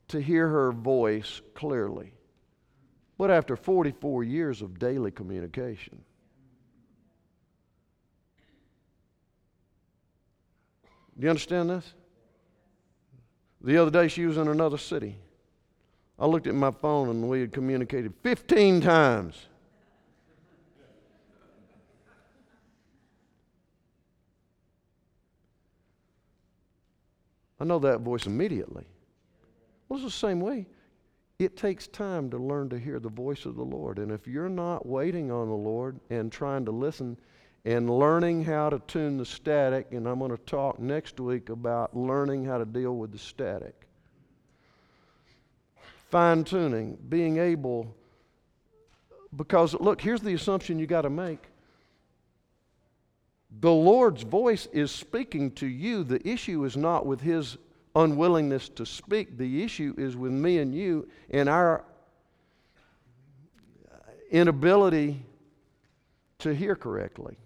to 0.09 0.21
hear 0.21 0.47
her 0.47 0.71
voice 0.71 1.41
clearly. 1.53 2.13
But 3.17 3.31
after 3.31 3.55
44 3.55 4.23
years 4.23 4.61
of 4.61 4.77
daily 4.77 5.11
communication, 5.11 6.01
do 11.17 11.23
you 11.23 11.29
understand 11.29 11.69
this? 11.69 11.93
The 13.61 13.77
other 13.77 13.91
day, 13.91 14.07
she 14.09 14.25
was 14.25 14.37
in 14.37 14.47
another 14.47 14.77
city. 14.77 15.17
I 16.19 16.25
looked 16.27 16.47
at 16.47 16.55
my 16.55 16.71
phone 16.71 17.09
and 17.09 17.27
we 17.27 17.41
had 17.41 17.51
communicated 17.51 18.13
15 18.21 18.81
times. 18.81 19.47
I 27.59 27.63
know 27.63 27.79
that 27.79 28.01
voice 28.01 28.25
immediately. 28.25 28.85
Well, 29.87 29.97
it's 29.97 30.05
the 30.05 30.27
same 30.27 30.39
way. 30.39 30.67
It 31.39 31.57
takes 31.57 31.87
time 31.87 32.29
to 32.31 32.37
learn 32.37 32.69
to 32.69 32.79
hear 32.79 32.99
the 32.99 33.09
voice 33.09 33.45
of 33.45 33.55
the 33.55 33.63
Lord. 33.63 33.99
And 33.99 34.11
if 34.11 34.27
you're 34.27 34.49
not 34.49 34.85
waiting 34.85 35.31
on 35.31 35.47
the 35.47 35.55
Lord 35.55 35.99
and 36.09 36.31
trying 36.31 36.65
to 36.65 36.71
listen 36.71 37.17
and 37.65 37.89
learning 37.89 38.43
how 38.43 38.69
to 38.69 38.79
tune 38.87 39.17
the 39.17 39.25
static, 39.25 39.87
and 39.91 40.07
I'm 40.07 40.19
going 40.19 40.31
to 40.31 40.37
talk 40.37 40.79
next 40.79 41.19
week 41.19 41.49
about 41.49 41.95
learning 41.95 42.45
how 42.45 42.57
to 42.57 42.65
deal 42.65 42.95
with 42.95 43.11
the 43.11 43.17
static. 43.17 43.73
Fine 46.09 46.43
tuning, 46.43 46.97
being 47.09 47.37
able, 47.37 47.93
because 49.35 49.73
look, 49.73 49.99
here's 49.99 50.21
the 50.21 50.33
assumption 50.33 50.79
you 50.79 50.87
got 50.87 51.01
to 51.01 51.09
make 51.09 51.39
the 53.59 53.71
Lord's 53.71 54.23
voice 54.23 54.67
is 54.73 54.91
speaking 54.91 55.51
to 55.51 55.67
you. 55.67 56.03
The 56.03 56.25
issue 56.27 56.65
is 56.65 56.75
not 56.75 57.05
with 57.05 57.21
his 57.21 57.57
unwillingness 57.95 58.69
to 58.69 58.85
speak, 58.85 59.37
the 59.37 59.63
issue 59.63 59.93
is 59.97 60.17
with 60.17 60.33
me 60.33 60.57
and 60.57 60.75
you 60.75 61.07
and 61.29 61.47
our 61.47 61.85
inability 64.29 65.23
to 66.39 66.53
hear 66.53 66.75
correctly. 66.75 67.37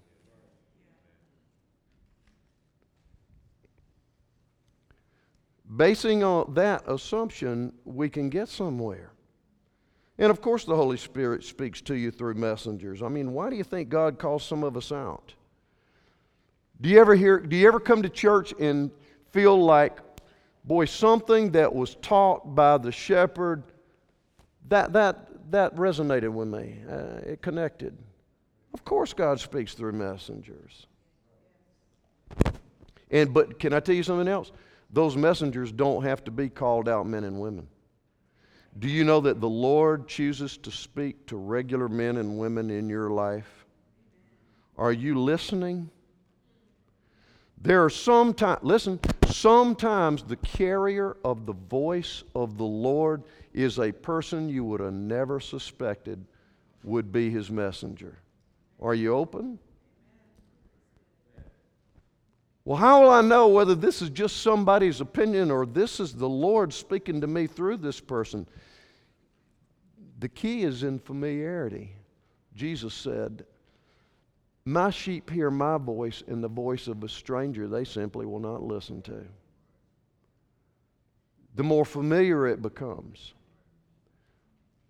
Basing 5.78 6.24
on 6.24 6.56
that 6.56 6.84
assumption, 6.88 7.72
we 7.86 8.10
can 8.10 8.30
get 8.30 8.50
somewhere. 8.50 9.12
And 10.18 10.32
of 10.32 10.42
course, 10.42 10.66
the 10.66 10.76
Holy 10.76 10.98
Spirit 10.98 11.44
speaks 11.44 11.80
to 11.82 11.94
you 11.94 12.10
through 12.10 12.34
messengers. 12.34 13.04
I 13.04 13.08
mean, 13.08 13.34
why 13.34 13.52
do 13.52 13.56
you 13.56 13.64
think 13.64 13.90
God 13.90 14.18
calls 14.18 14.44
some 14.44 14.64
of 14.64 14.76
us 14.76 14.92
out? 14.92 15.36
Do 16.82 16.90
you 16.90 17.00
ever 17.00 17.16
hear, 17.16 17.40
do 17.40 17.56
you 17.56 17.68
ever 17.68 17.80
come 17.80 18.02
to 18.04 18.10
church 18.10 18.54
and 18.60 18.92
feel 19.32 19.62
like, 19.62 20.00
boy, 20.64 20.86
something 20.86 21.52
that 21.52 21.74
was 21.74 21.96
taught 21.96 22.56
by 22.56 22.78
the 22.78 22.92
shepherd, 22.92 23.64
that, 24.70 24.94
that, 24.94 25.52
that 25.52 25.76
resonated 25.76 26.32
with 26.32 26.48
me. 26.48 26.78
Uh, 26.90 27.32
it 27.32 27.42
connected. 27.42 27.98
Of 28.74 28.86
course, 28.86 29.14
God 29.14 29.40
speaks 29.40 29.74
through 29.74 29.94
messengers. 29.94 30.88
And 33.12 33.34
but 33.34 33.60
can 33.60 33.74
I 33.74 33.80
tell 33.80 33.96
you 33.96 34.04
something 34.04 34.28
else? 34.28 34.52
Those 34.92 35.18
messengers 35.18 35.72
don't 35.72 36.04
have 36.04 36.24
to 36.26 36.32
be 36.32 36.50
called 36.50 36.88
out 36.88 37.08
men 37.08 37.24
and 37.24 37.40
women. 37.40 37.68
Do 38.78 38.88
you 38.88 39.04
know 39.04 39.20
that 39.22 39.42
the 39.42 39.50
Lord 39.50 40.08
chooses 40.08 40.58
to 40.58 40.72
speak 40.72 41.26
to 41.28 41.36
regular 41.36 41.90
men 41.90 42.18
and 42.18 42.38
women 42.38 42.70
in 42.70 42.88
your 42.88 43.10
life? 43.10 43.66
Are 44.78 44.94
you 44.94 45.20
listening? 45.20 45.90
There 47.62 47.84
are 47.84 47.90
sometimes, 47.90 48.60
listen, 48.64 49.00
sometimes 49.28 50.24
the 50.24 50.38
carrier 50.38 51.18
of 51.26 51.46
the 51.46 51.54
voice 51.54 52.24
of 52.34 52.58
the 52.58 52.64
Lord 52.64 53.24
is 53.54 53.80
a 53.80 53.92
person 53.92 54.48
you 54.48 54.64
would 54.64 54.80
have 54.80 54.94
never 54.94 55.40
suspected 55.40 56.24
would 56.84 57.12
be 57.12 57.30
his 57.30 57.52
messenger. 57.52 58.18
Are 58.82 58.96
you 58.96 59.14
open? 59.14 59.60
Well, 62.64 62.78
how 62.78 63.02
will 63.02 63.10
I 63.10 63.22
know 63.22 63.48
whether 63.48 63.76
this 63.76 64.02
is 64.02 64.10
just 64.10 64.42
somebody's 64.42 65.02
opinion 65.02 65.52
or 65.52 65.66
this 65.66 66.00
is 66.00 66.14
the 66.14 66.30
Lord 66.30 66.72
speaking 66.72 67.20
to 67.22 67.28
me 67.28 67.48
through 67.48 67.78
this 67.78 68.00
person? 68.00 68.48
The 70.20 70.30
key 70.30 70.64
is 70.64 70.84
in 70.84 71.00
familiarity. 71.00 71.94
Jesus 72.56 72.94
said, 72.94 73.46
My 74.70 74.92
sheep 74.92 75.32
hear 75.32 75.50
my 75.50 75.80
voice, 75.80 76.22
and 76.28 76.44
the 76.44 76.48
voice 76.48 76.86
of 76.86 77.04
a 77.04 77.10
stranger 77.10 77.68
they 77.68 77.84
simply 77.84 78.28
will 78.28 78.40
not 78.40 78.62
listen 78.62 79.02
to. 79.02 79.26
The 81.56 81.64
more 81.64 81.84
familiar 81.84 82.46
it 82.46 82.62
becomes, 82.62 83.34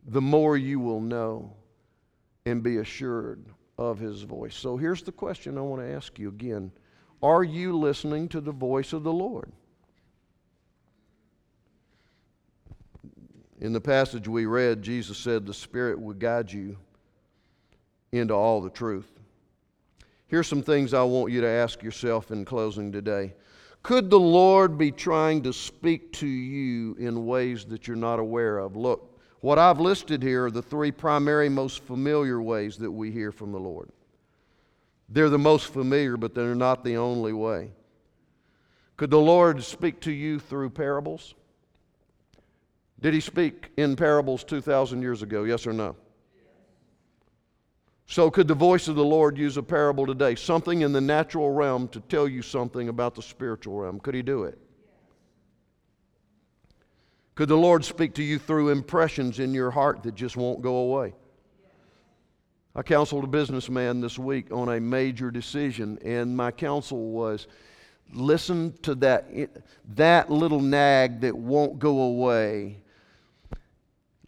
the 0.06 0.20
more 0.20 0.58
you 0.58 0.82
will 0.82 1.00
know 1.00 1.54
and 2.46 2.62
be 2.62 2.76
assured 2.76 3.46
of 3.78 4.00
his 4.00 4.24
voice. 4.24 4.54
So 4.54 4.76
here's 4.76 5.02
the 5.02 5.14
question 5.14 5.58
I 5.58 5.62
want 5.62 5.82
to 5.82 5.88
ask 5.88 6.20
you 6.20 6.28
again 6.28 6.74
Are 7.24 7.46
you 7.46 7.78
listening 7.80 8.28
to 8.30 8.42
the 8.42 8.52
voice 8.52 8.92
of 8.92 9.04
the 9.04 9.14
Lord? 9.14 9.50
In 13.62 13.72
the 13.72 13.80
passage 13.80 14.28
we 14.28 14.46
read, 14.46 14.82
Jesus 14.82 15.18
said 15.18 15.46
the 15.46 15.54
Spirit 15.54 15.98
would 16.02 16.20
guide 16.20 16.52
you 16.52 16.76
into 18.12 18.34
all 18.34 18.60
the 18.60 18.70
truth. 18.70 19.19
Here's 20.30 20.48
some 20.48 20.62
things 20.62 20.94
I 20.94 21.02
want 21.04 21.34
you 21.34 21.42
to 21.42 21.48
ask 21.48 21.82
yourself 21.82 22.30
in 22.30 22.46
closing 22.46 22.92
today. 22.92 23.34
Could 23.82 24.12
the 24.12 24.20
Lord 24.20 24.78
be 24.78 24.92
trying 24.92 25.42
to 25.44 25.52
speak 25.52 26.14
to 26.14 26.28
you 26.28 26.96
in 27.00 27.26
ways 27.26 27.66
that 27.66 27.88
you're 27.88 27.98
not 27.98 28.20
aware 28.20 28.60
of? 28.60 28.76
Look, 28.76 29.20
what 29.42 29.58
I've 29.58 29.80
listed 29.80 30.22
here 30.22 30.46
are 30.46 30.52
the 30.52 30.62
three 30.62 30.92
primary, 30.92 31.50
most 31.50 31.84
familiar 31.84 32.42
ways 32.42 32.78
that 32.78 32.92
we 32.92 33.10
hear 33.10 33.32
from 33.32 33.52
the 33.52 33.60
Lord. 33.60 33.90
They're 35.10 35.30
the 35.30 35.40
most 35.40 35.74
familiar, 35.74 36.16
but 36.16 36.36
they're 36.36 36.54
not 36.54 36.84
the 36.84 36.98
only 36.98 37.34
way. 37.34 37.72
Could 38.98 39.10
the 39.10 39.18
Lord 39.18 39.64
speak 39.64 40.00
to 40.02 40.12
you 40.12 40.40
through 40.40 40.70
parables? 40.70 41.34
Did 43.00 43.16
he 43.16 43.22
speak 43.22 43.72
in 43.78 43.96
parables 43.96 44.44
2,000 44.44 45.02
years 45.02 45.24
ago? 45.24 45.44
Yes 45.44 45.66
or 45.66 45.74
no? 45.74 45.96
So, 48.10 48.32
could 48.32 48.48
the 48.48 48.56
voice 48.56 48.88
of 48.88 48.96
the 48.96 49.06
Lord 49.06 49.38
use 49.38 49.56
a 49.58 49.62
parable 49.62 50.08
today? 50.08 50.34
Something 50.34 50.82
in 50.82 50.94
the 50.94 51.00
natural 51.00 51.52
realm 51.52 51.88
to 51.90 52.00
tell 52.00 52.28
you 52.28 52.42
something 52.42 52.90
about 52.90 53.14
the 53.14 53.22
spiritual 53.22 53.78
realm? 53.82 54.00
Could 54.00 54.16
he 54.16 54.24
do 54.24 54.46
it? 54.46 54.58
Could 57.36 57.50
the 57.50 57.56
Lord 57.56 57.86
speak 57.86 58.16
to 58.16 58.24
you 58.24 58.40
through 58.40 58.70
impressions 58.70 59.38
in 59.38 59.54
your 59.54 59.70
heart 59.70 60.02
that 60.02 60.16
just 60.16 60.36
won't 60.36 60.64
go 60.64 60.78
away? 60.78 61.14
I 62.76 62.82
counseled 62.82 63.26
a 63.26 63.28
businessman 63.28 64.02
this 64.02 64.18
week 64.18 64.52
on 64.52 64.70
a 64.70 64.80
major 64.80 65.30
decision, 65.30 66.00
and 66.04 66.36
my 66.36 66.50
counsel 66.50 67.12
was 67.12 67.46
listen 68.12 68.74
to 68.82 68.96
that, 68.96 69.28
that 69.94 70.32
little 70.32 70.62
nag 70.62 71.22
that 71.22 71.38
won't 71.38 71.78
go 71.78 72.02
away 72.02 72.82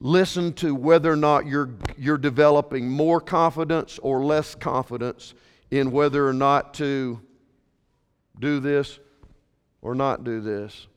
listen 0.02 0.52
to 0.52 0.74
whether 0.74 1.12
or 1.12 1.16
not 1.16 1.46
you're, 1.46 1.70
you're 1.96 2.18
developing 2.18 2.90
more 2.90 3.22
confidence 3.22 4.00
or 4.00 4.26
less 4.26 4.56
confidence 4.56 5.36
in 5.70 5.92
whether 5.92 6.28
or 6.28 6.34
not 6.34 6.74
to 6.74 7.22
do 8.40 8.60
this 8.60 9.00
or 9.82 9.94
not 9.94 10.24
do 10.24 10.42
this. 10.42 10.88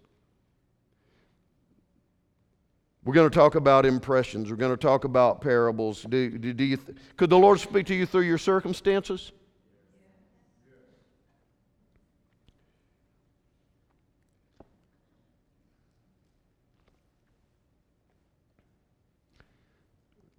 We're 3.04 3.12
going 3.12 3.28
to 3.28 3.34
talk 3.34 3.54
about 3.54 3.84
impressions. 3.84 4.50
We're 4.50 4.56
going 4.56 4.72
to 4.72 4.78
talk 4.78 5.04
about 5.04 5.42
parables. 5.42 6.02
Do, 6.08 6.38
do, 6.38 6.54
do 6.54 6.64
you 6.64 6.78
th- 6.78 6.96
could 7.18 7.28
the 7.28 7.38
Lord 7.38 7.60
speak 7.60 7.84
to 7.86 7.94
you 7.94 8.06
through 8.06 8.22
your 8.22 8.38
circumstances? 8.38 9.32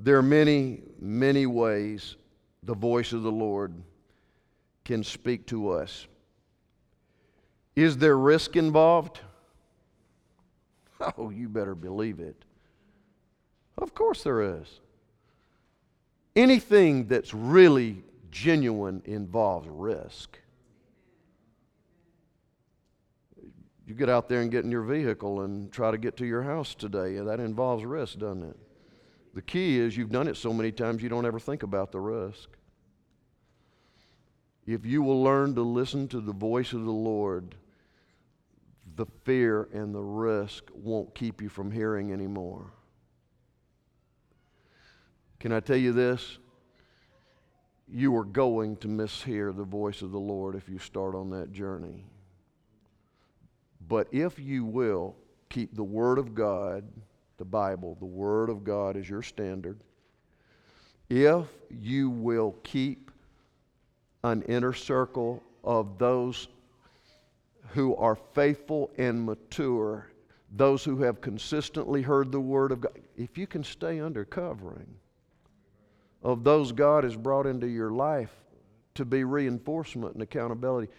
There 0.06 0.20
are 0.20 0.22
many, 0.22 0.84
many 1.00 1.48
ways 1.48 2.15
the 2.62 2.76
voice 2.76 3.12
of 3.12 3.24
the 3.24 3.32
Lord 3.32 3.74
can 4.84 5.04
speak 5.04 5.48
to 5.48 5.72
us. 5.72 6.06
Is 7.76 7.98
there 7.98 8.15
risk 8.15 8.56
involved? 8.56 9.20
Oh, 11.18 11.30
you 11.30 11.50
better 11.50 11.76
believe 11.76 12.22
it. 12.22 12.46
Of 13.78 13.94
course 13.94 14.24
there 14.24 14.60
is. 14.60 14.80
Anything 16.38 17.08
that's 17.08 17.34
really 17.34 18.02
genuine 18.32 19.02
involves 19.04 19.68
risk. 19.68 20.39
You 23.86 23.94
get 23.94 24.08
out 24.08 24.30
there 24.30 24.39
and 24.39 24.50
get 24.50 24.63
in 24.63 24.72
your 24.72 24.84
vehicle 24.84 25.41
and 25.41 25.70
try 25.70 25.91
to 25.91 25.98
get 25.98 26.15
to 26.18 26.26
your 26.26 26.44
house 26.44 26.76
today. 26.76 27.18
That 27.18 27.41
involves 27.41 27.84
risk, 27.84 28.20
doesn't 28.20 28.44
it? 28.44 28.58
The 29.36 29.41
key 29.41 29.78
is 29.80 29.98
you've 29.98 30.12
done 30.12 30.30
it 30.30 30.38
so 30.38 30.54
many 30.54 30.71
times 30.71 31.04
you 31.04 31.10
don't 31.10 31.26
ever 31.26 31.39
think 31.39 31.62
about 31.62 31.91
the 31.91 32.00
risk. 32.00 32.50
If 34.65 34.86
you 34.86 35.04
will 35.04 35.21
learn 35.21 35.54
to 35.56 35.62
listen 35.62 36.08
to 36.08 36.21
the 36.21 36.32
voice 36.32 36.71
of 36.71 36.86
the 36.86 36.91
Lord, 36.91 37.56
the 38.95 39.06
fear 39.26 39.67
and 39.74 39.93
the 39.93 40.02
risk 40.02 40.63
won't 40.74 41.13
keep 41.13 41.41
you 41.41 41.50
from 41.50 41.69
hearing 41.69 42.13
anymore. 42.13 42.71
Can 45.39 45.52
I 45.52 45.60
tell 45.60 45.78
you 45.78 45.91
this? 45.91 46.38
You 47.89 48.15
are 48.15 48.24
going 48.24 48.78
to 48.78 48.88
mishear 48.88 49.56
the 49.56 49.65
voice 49.65 50.02
of 50.02 50.12
the 50.12 50.19
Lord 50.19 50.56
if 50.56 50.69
you 50.69 50.80
start 50.80 51.13
on 51.13 51.30
that 51.32 51.52
journey. 51.52 52.06
But 53.86 54.08
if 54.13 54.39
you 54.39 54.63
will 54.63 55.17
keep 55.50 55.76
the 55.76 55.84
Word 55.84 56.19
of 56.19 56.34
God, 56.34 56.86
the 57.38 57.45
Bible, 57.45 57.95
the 58.00 58.06
Word 58.06 58.50
of 58.50 58.63
God 58.63 58.95
is 58.98 59.10
your 59.10 59.21
standard, 59.21 59.80
if 61.10 61.45
you 61.69 62.10
will 62.10 62.56
keep 62.63 63.12
an 64.24 64.41
inner 64.43 64.74
circle 64.74 65.43
of 65.63 65.98
those 65.98 66.48
who 67.69 67.95
are 67.95 68.15
faithful 68.15 68.89
and 68.98 69.24
mature, 69.24 70.08
those 70.52 70.84
who 70.84 71.02
have 71.04 71.21
consistently 71.21 72.02
heard 72.02 72.32
the 72.32 72.39
Word 72.39 72.71
of 72.71 72.82
God, 72.82 72.93
if 73.17 73.38
you 73.38 73.45
can 73.45 73.63
stay 73.63 74.00
under 74.00 74.26
covering 74.26 74.88
of 76.24 76.43
those 76.43 76.71
God 76.71 77.04
has 77.04 77.15
brought 77.15 77.45
into 77.45 77.67
your 77.67 77.91
life 77.91 78.34
to 78.95 79.06
be 79.06 79.24
reinforcement 79.24 80.13
and 80.13 80.24
accountability, 80.24 80.91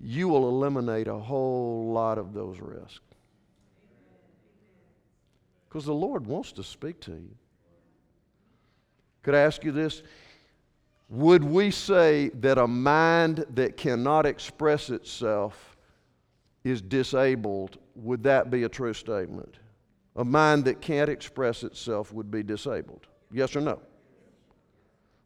you 0.00 0.28
will 0.28 0.48
eliminate 0.48 1.08
a 1.08 1.18
whole 1.18 1.92
lot 1.92 2.16
of 2.16 2.32
those 2.32 2.58
risks. 2.60 3.00
Because 5.68 5.84
the 5.84 5.94
Lord 5.94 6.26
wants 6.26 6.52
to 6.52 6.64
speak 6.64 7.00
to 7.00 7.12
you. 7.12 7.36
Could 9.22 9.34
I 9.34 9.40
ask 9.40 9.64
you 9.64 9.72
this? 9.72 10.02
Would 11.10 11.44
we 11.44 11.70
say 11.70 12.30
that 12.34 12.58
a 12.58 12.66
mind 12.66 13.44
that 13.54 13.76
cannot 13.76 14.26
express 14.26 14.90
itself 14.90 15.76
is 16.64 16.80
disabled? 16.80 17.78
Would 17.94 18.22
that 18.24 18.50
be 18.50 18.62
a 18.62 18.68
true 18.68 18.94
statement? 18.94 19.56
A 20.16 20.24
mind 20.24 20.64
that 20.64 20.80
can't 20.80 21.08
express 21.08 21.62
itself 21.62 22.12
would 22.12 22.30
be 22.30 22.42
disabled. 22.42 23.06
Yes 23.30 23.54
or 23.54 23.60
no? 23.60 23.80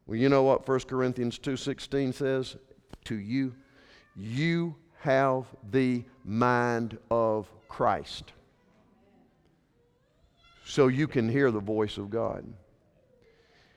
Well, 0.05 0.17
you 0.17 0.29
know 0.29 0.43
what 0.43 0.67
1 0.67 0.81
Corinthians 0.81 1.39
2:16 1.39 2.13
says 2.13 2.57
to 3.05 3.15
you? 3.15 3.55
You 4.15 4.75
have 4.99 5.45
the 5.71 6.03
mind 6.23 6.97
of 7.09 7.49
Christ 7.67 8.33
so 10.65 10.87
you 10.87 11.07
can 11.07 11.29
hear 11.29 11.51
the 11.51 11.59
voice 11.59 11.97
of 11.97 12.09
God. 12.09 12.45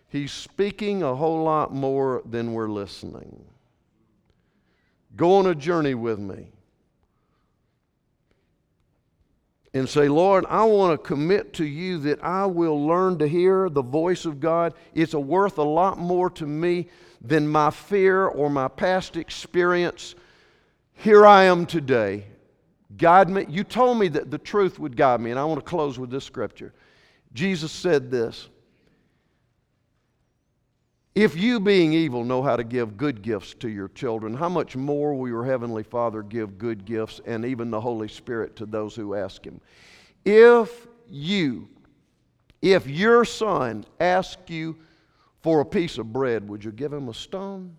He's 0.08 0.32
speaking 0.32 1.02
a 1.02 1.14
whole 1.14 1.42
lot 1.42 1.74
more 1.74 2.22
than 2.24 2.52
we're 2.52 2.68
listening. 2.68 3.44
Go 5.16 5.36
on 5.36 5.46
a 5.46 5.54
journey 5.54 5.94
with 5.94 6.18
me 6.18 6.52
and 9.74 9.88
say, 9.88 10.08
Lord, 10.08 10.46
I 10.48 10.64
want 10.64 10.92
to 10.92 11.06
commit 11.06 11.52
to 11.54 11.64
you 11.64 11.98
that 11.98 12.22
I 12.22 12.46
will 12.46 12.86
learn 12.86 13.18
to 13.18 13.28
hear 13.28 13.68
the 13.68 13.82
voice 13.82 14.24
of 14.24 14.40
God. 14.40 14.74
It's 14.94 15.14
worth 15.14 15.58
a 15.58 15.62
lot 15.62 15.98
more 15.98 16.30
to 16.30 16.46
me 16.46 16.88
than 17.20 17.48
my 17.48 17.70
fear 17.70 18.26
or 18.26 18.48
my 18.48 18.68
past 18.68 19.16
experience. 19.16 20.14
Here 20.94 21.26
I 21.26 21.44
am 21.44 21.66
today. 21.66 22.26
Guide 22.96 23.28
me. 23.28 23.46
You 23.48 23.64
told 23.64 23.98
me 23.98 24.08
that 24.08 24.30
the 24.30 24.38
truth 24.38 24.78
would 24.78 24.96
guide 24.96 25.20
me, 25.20 25.30
and 25.30 25.38
I 25.38 25.44
want 25.44 25.60
to 25.60 25.64
close 25.64 25.98
with 25.98 26.10
this 26.10 26.24
scripture. 26.24 26.72
Jesus 27.32 27.72
said 27.72 28.10
this 28.10 28.48
If 31.14 31.36
you, 31.36 31.60
being 31.60 31.92
evil, 31.92 32.24
know 32.24 32.42
how 32.42 32.56
to 32.56 32.64
give 32.64 32.96
good 32.96 33.22
gifts 33.22 33.54
to 33.54 33.68
your 33.68 33.88
children, 33.88 34.34
how 34.34 34.48
much 34.48 34.76
more 34.76 35.14
will 35.14 35.28
your 35.28 35.44
Heavenly 35.44 35.82
Father 35.82 36.22
give 36.22 36.58
good 36.58 36.84
gifts 36.84 37.20
and 37.26 37.44
even 37.44 37.70
the 37.70 37.80
Holy 37.80 38.08
Spirit 38.08 38.56
to 38.56 38.66
those 38.66 38.94
who 38.94 39.14
ask 39.14 39.44
Him? 39.44 39.60
If 40.24 40.86
you, 41.08 41.68
if 42.62 42.86
your 42.86 43.24
son 43.24 43.84
asks 44.00 44.50
you 44.50 44.76
for 45.42 45.60
a 45.60 45.64
piece 45.64 45.98
of 45.98 46.12
bread, 46.12 46.48
would 46.48 46.64
you 46.64 46.72
give 46.72 46.92
him 46.92 47.08
a 47.08 47.14
stone? 47.14 47.76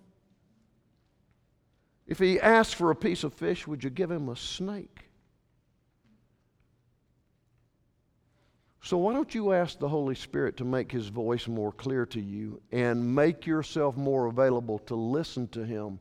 If 2.07 2.19
he 2.19 2.39
asks 2.39 2.73
for 2.73 2.91
a 2.91 2.95
piece 2.95 3.25
of 3.25 3.33
fish, 3.33 3.67
would 3.67 3.83
you 3.83 3.89
give 3.89 4.09
him 4.09 4.29
a 4.29 4.35
snake? 4.37 5.06
So, 8.83 8.97
why 8.97 9.13
don't 9.13 9.33
you 9.33 9.53
ask 9.53 9.79
the 9.79 9.89
Holy 9.89 10.15
Spirit 10.15 10.57
to 10.57 10.65
make 10.65 10.91
His 10.91 11.07
voice 11.07 11.47
more 11.47 11.71
clear 11.71 12.05
to 12.07 12.21
you 12.21 12.61
and 12.71 13.15
make 13.15 13.45
yourself 13.45 13.97
more 13.97 14.27
available 14.27 14.79
to 14.79 14.95
listen 14.95 15.47
to 15.49 15.65
Him 15.65 15.99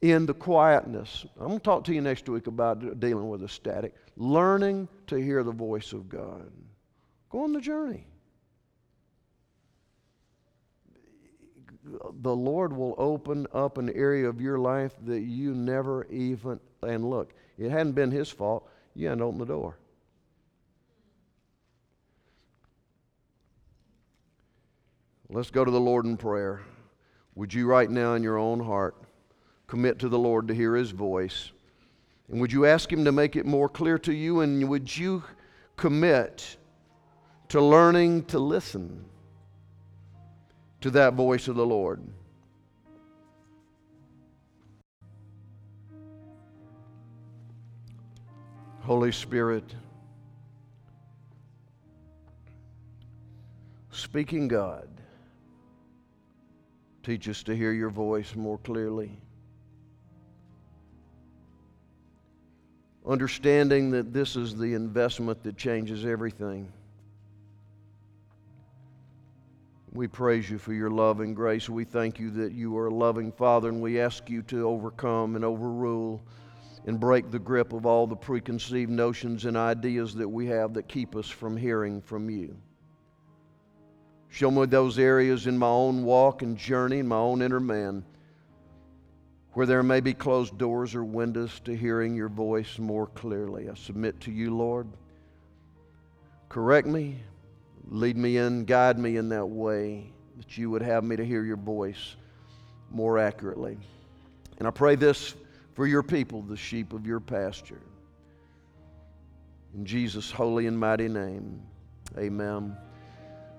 in 0.00 0.26
the 0.26 0.34
quietness? 0.34 1.26
I'm 1.38 1.48
going 1.48 1.58
to 1.58 1.64
talk 1.64 1.84
to 1.84 1.94
you 1.94 2.00
next 2.00 2.28
week 2.28 2.46
about 2.46 3.00
dealing 3.00 3.28
with 3.28 3.42
a 3.42 3.48
static, 3.48 3.94
learning 4.16 4.88
to 5.08 5.16
hear 5.16 5.42
the 5.42 5.52
voice 5.52 5.92
of 5.92 6.08
God. 6.08 6.50
Go 7.30 7.44
on 7.44 7.52
the 7.52 7.60
journey. 7.60 8.06
The 12.20 12.36
Lord 12.36 12.76
will 12.76 12.94
open 12.98 13.46
up 13.52 13.78
an 13.78 13.90
area 13.90 14.28
of 14.28 14.40
your 14.40 14.58
life 14.58 14.92
that 15.06 15.22
you 15.22 15.54
never 15.54 16.04
even, 16.06 16.60
and 16.82 17.08
look, 17.08 17.32
it 17.58 17.70
hadn't 17.70 17.92
been 17.92 18.10
His 18.10 18.28
fault. 18.28 18.68
You 18.94 19.08
hadn't 19.08 19.22
opened 19.22 19.40
the 19.40 19.46
door. 19.46 19.79
Let's 25.32 25.52
go 25.52 25.64
to 25.64 25.70
the 25.70 25.80
Lord 25.80 26.06
in 26.06 26.16
prayer. 26.16 26.60
Would 27.36 27.54
you, 27.54 27.66
right 27.66 27.88
now, 27.88 28.14
in 28.14 28.22
your 28.24 28.36
own 28.36 28.58
heart, 28.58 28.96
commit 29.68 30.00
to 30.00 30.08
the 30.08 30.18
Lord 30.18 30.48
to 30.48 30.54
hear 30.54 30.74
His 30.74 30.90
voice? 30.90 31.52
And 32.28 32.40
would 32.40 32.52
you 32.52 32.66
ask 32.66 32.92
Him 32.92 33.04
to 33.04 33.12
make 33.12 33.36
it 33.36 33.46
more 33.46 33.68
clear 33.68 33.96
to 34.00 34.12
you? 34.12 34.40
And 34.40 34.68
would 34.68 34.96
you 34.96 35.22
commit 35.76 36.56
to 37.50 37.60
learning 37.60 38.24
to 38.24 38.40
listen 38.40 39.04
to 40.80 40.90
that 40.90 41.14
voice 41.14 41.46
of 41.46 41.54
the 41.54 41.64
Lord? 41.64 42.02
Holy 48.80 49.12
Spirit, 49.12 49.76
speaking 53.92 54.48
God, 54.48 54.88
Teach 57.02 57.28
us 57.28 57.42
to 57.44 57.56
hear 57.56 57.72
your 57.72 57.90
voice 57.90 58.34
more 58.36 58.58
clearly. 58.58 59.18
Understanding 63.06 63.90
that 63.92 64.12
this 64.12 64.36
is 64.36 64.56
the 64.56 64.74
investment 64.74 65.42
that 65.42 65.56
changes 65.56 66.04
everything. 66.04 66.70
We 69.92 70.06
praise 70.06 70.48
you 70.48 70.58
for 70.58 70.72
your 70.72 70.90
love 70.90 71.20
and 71.20 71.34
grace. 71.34 71.68
We 71.68 71.84
thank 71.84 72.20
you 72.20 72.30
that 72.32 72.52
you 72.52 72.76
are 72.76 72.86
a 72.86 72.94
loving 72.94 73.32
Father, 73.32 73.68
and 73.68 73.80
we 73.80 73.98
ask 73.98 74.30
you 74.30 74.42
to 74.42 74.68
overcome 74.68 75.34
and 75.34 75.44
overrule 75.44 76.22
and 76.86 77.00
break 77.00 77.30
the 77.30 77.38
grip 77.38 77.72
of 77.72 77.86
all 77.86 78.06
the 78.06 78.16
preconceived 78.16 78.90
notions 78.90 79.46
and 79.46 79.56
ideas 79.56 80.14
that 80.14 80.28
we 80.28 80.46
have 80.46 80.74
that 80.74 80.88
keep 80.88 81.16
us 81.16 81.28
from 81.28 81.56
hearing 81.56 82.00
from 82.00 82.30
you. 82.30 82.56
Show 84.30 84.50
me 84.50 84.64
those 84.66 84.98
areas 84.98 85.46
in 85.46 85.58
my 85.58 85.66
own 85.66 86.04
walk 86.04 86.42
and 86.42 86.56
journey, 86.56 87.00
in 87.00 87.08
my 87.08 87.16
own 87.16 87.42
inner 87.42 87.60
man, 87.60 88.04
where 89.52 89.66
there 89.66 89.82
may 89.82 90.00
be 90.00 90.14
closed 90.14 90.56
doors 90.56 90.94
or 90.94 91.04
windows 91.04 91.60
to 91.64 91.76
hearing 91.76 92.14
your 92.14 92.28
voice 92.28 92.78
more 92.78 93.08
clearly. 93.08 93.68
I 93.68 93.74
submit 93.74 94.20
to 94.20 94.30
you, 94.30 94.56
Lord. 94.56 94.86
Correct 96.48 96.86
me, 96.86 97.16
lead 97.88 98.16
me 98.16 98.36
in, 98.36 98.64
guide 98.64 98.98
me 98.98 99.16
in 99.16 99.28
that 99.30 99.46
way 99.46 100.12
that 100.36 100.56
you 100.56 100.70
would 100.70 100.82
have 100.82 101.02
me 101.02 101.16
to 101.16 101.24
hear 101.24 101.44
your 101.44 101.56
voice 101.56 102.14
more 102.90 103.18
accurately. 103.18 103.76
And 104.58 104.68
I 104.68 104.70
pray 104.70 104.94
this 104.94 105.34
for 105.74 105.86
your 105.86 106.02
people, 106.02 106.42
the 106.42 106.56
sheep 106.56 106.92
of 106.92 107.04
your 107.04 107.20
pasture. 107.20 107.80
In 109.74 109.84
Jesus' 109.84 110.30
holy 110.30 110.66
and 110.66 110.78
mighty 110.78 111.08
name, 111.08 111.60
amen. 112.16 112.76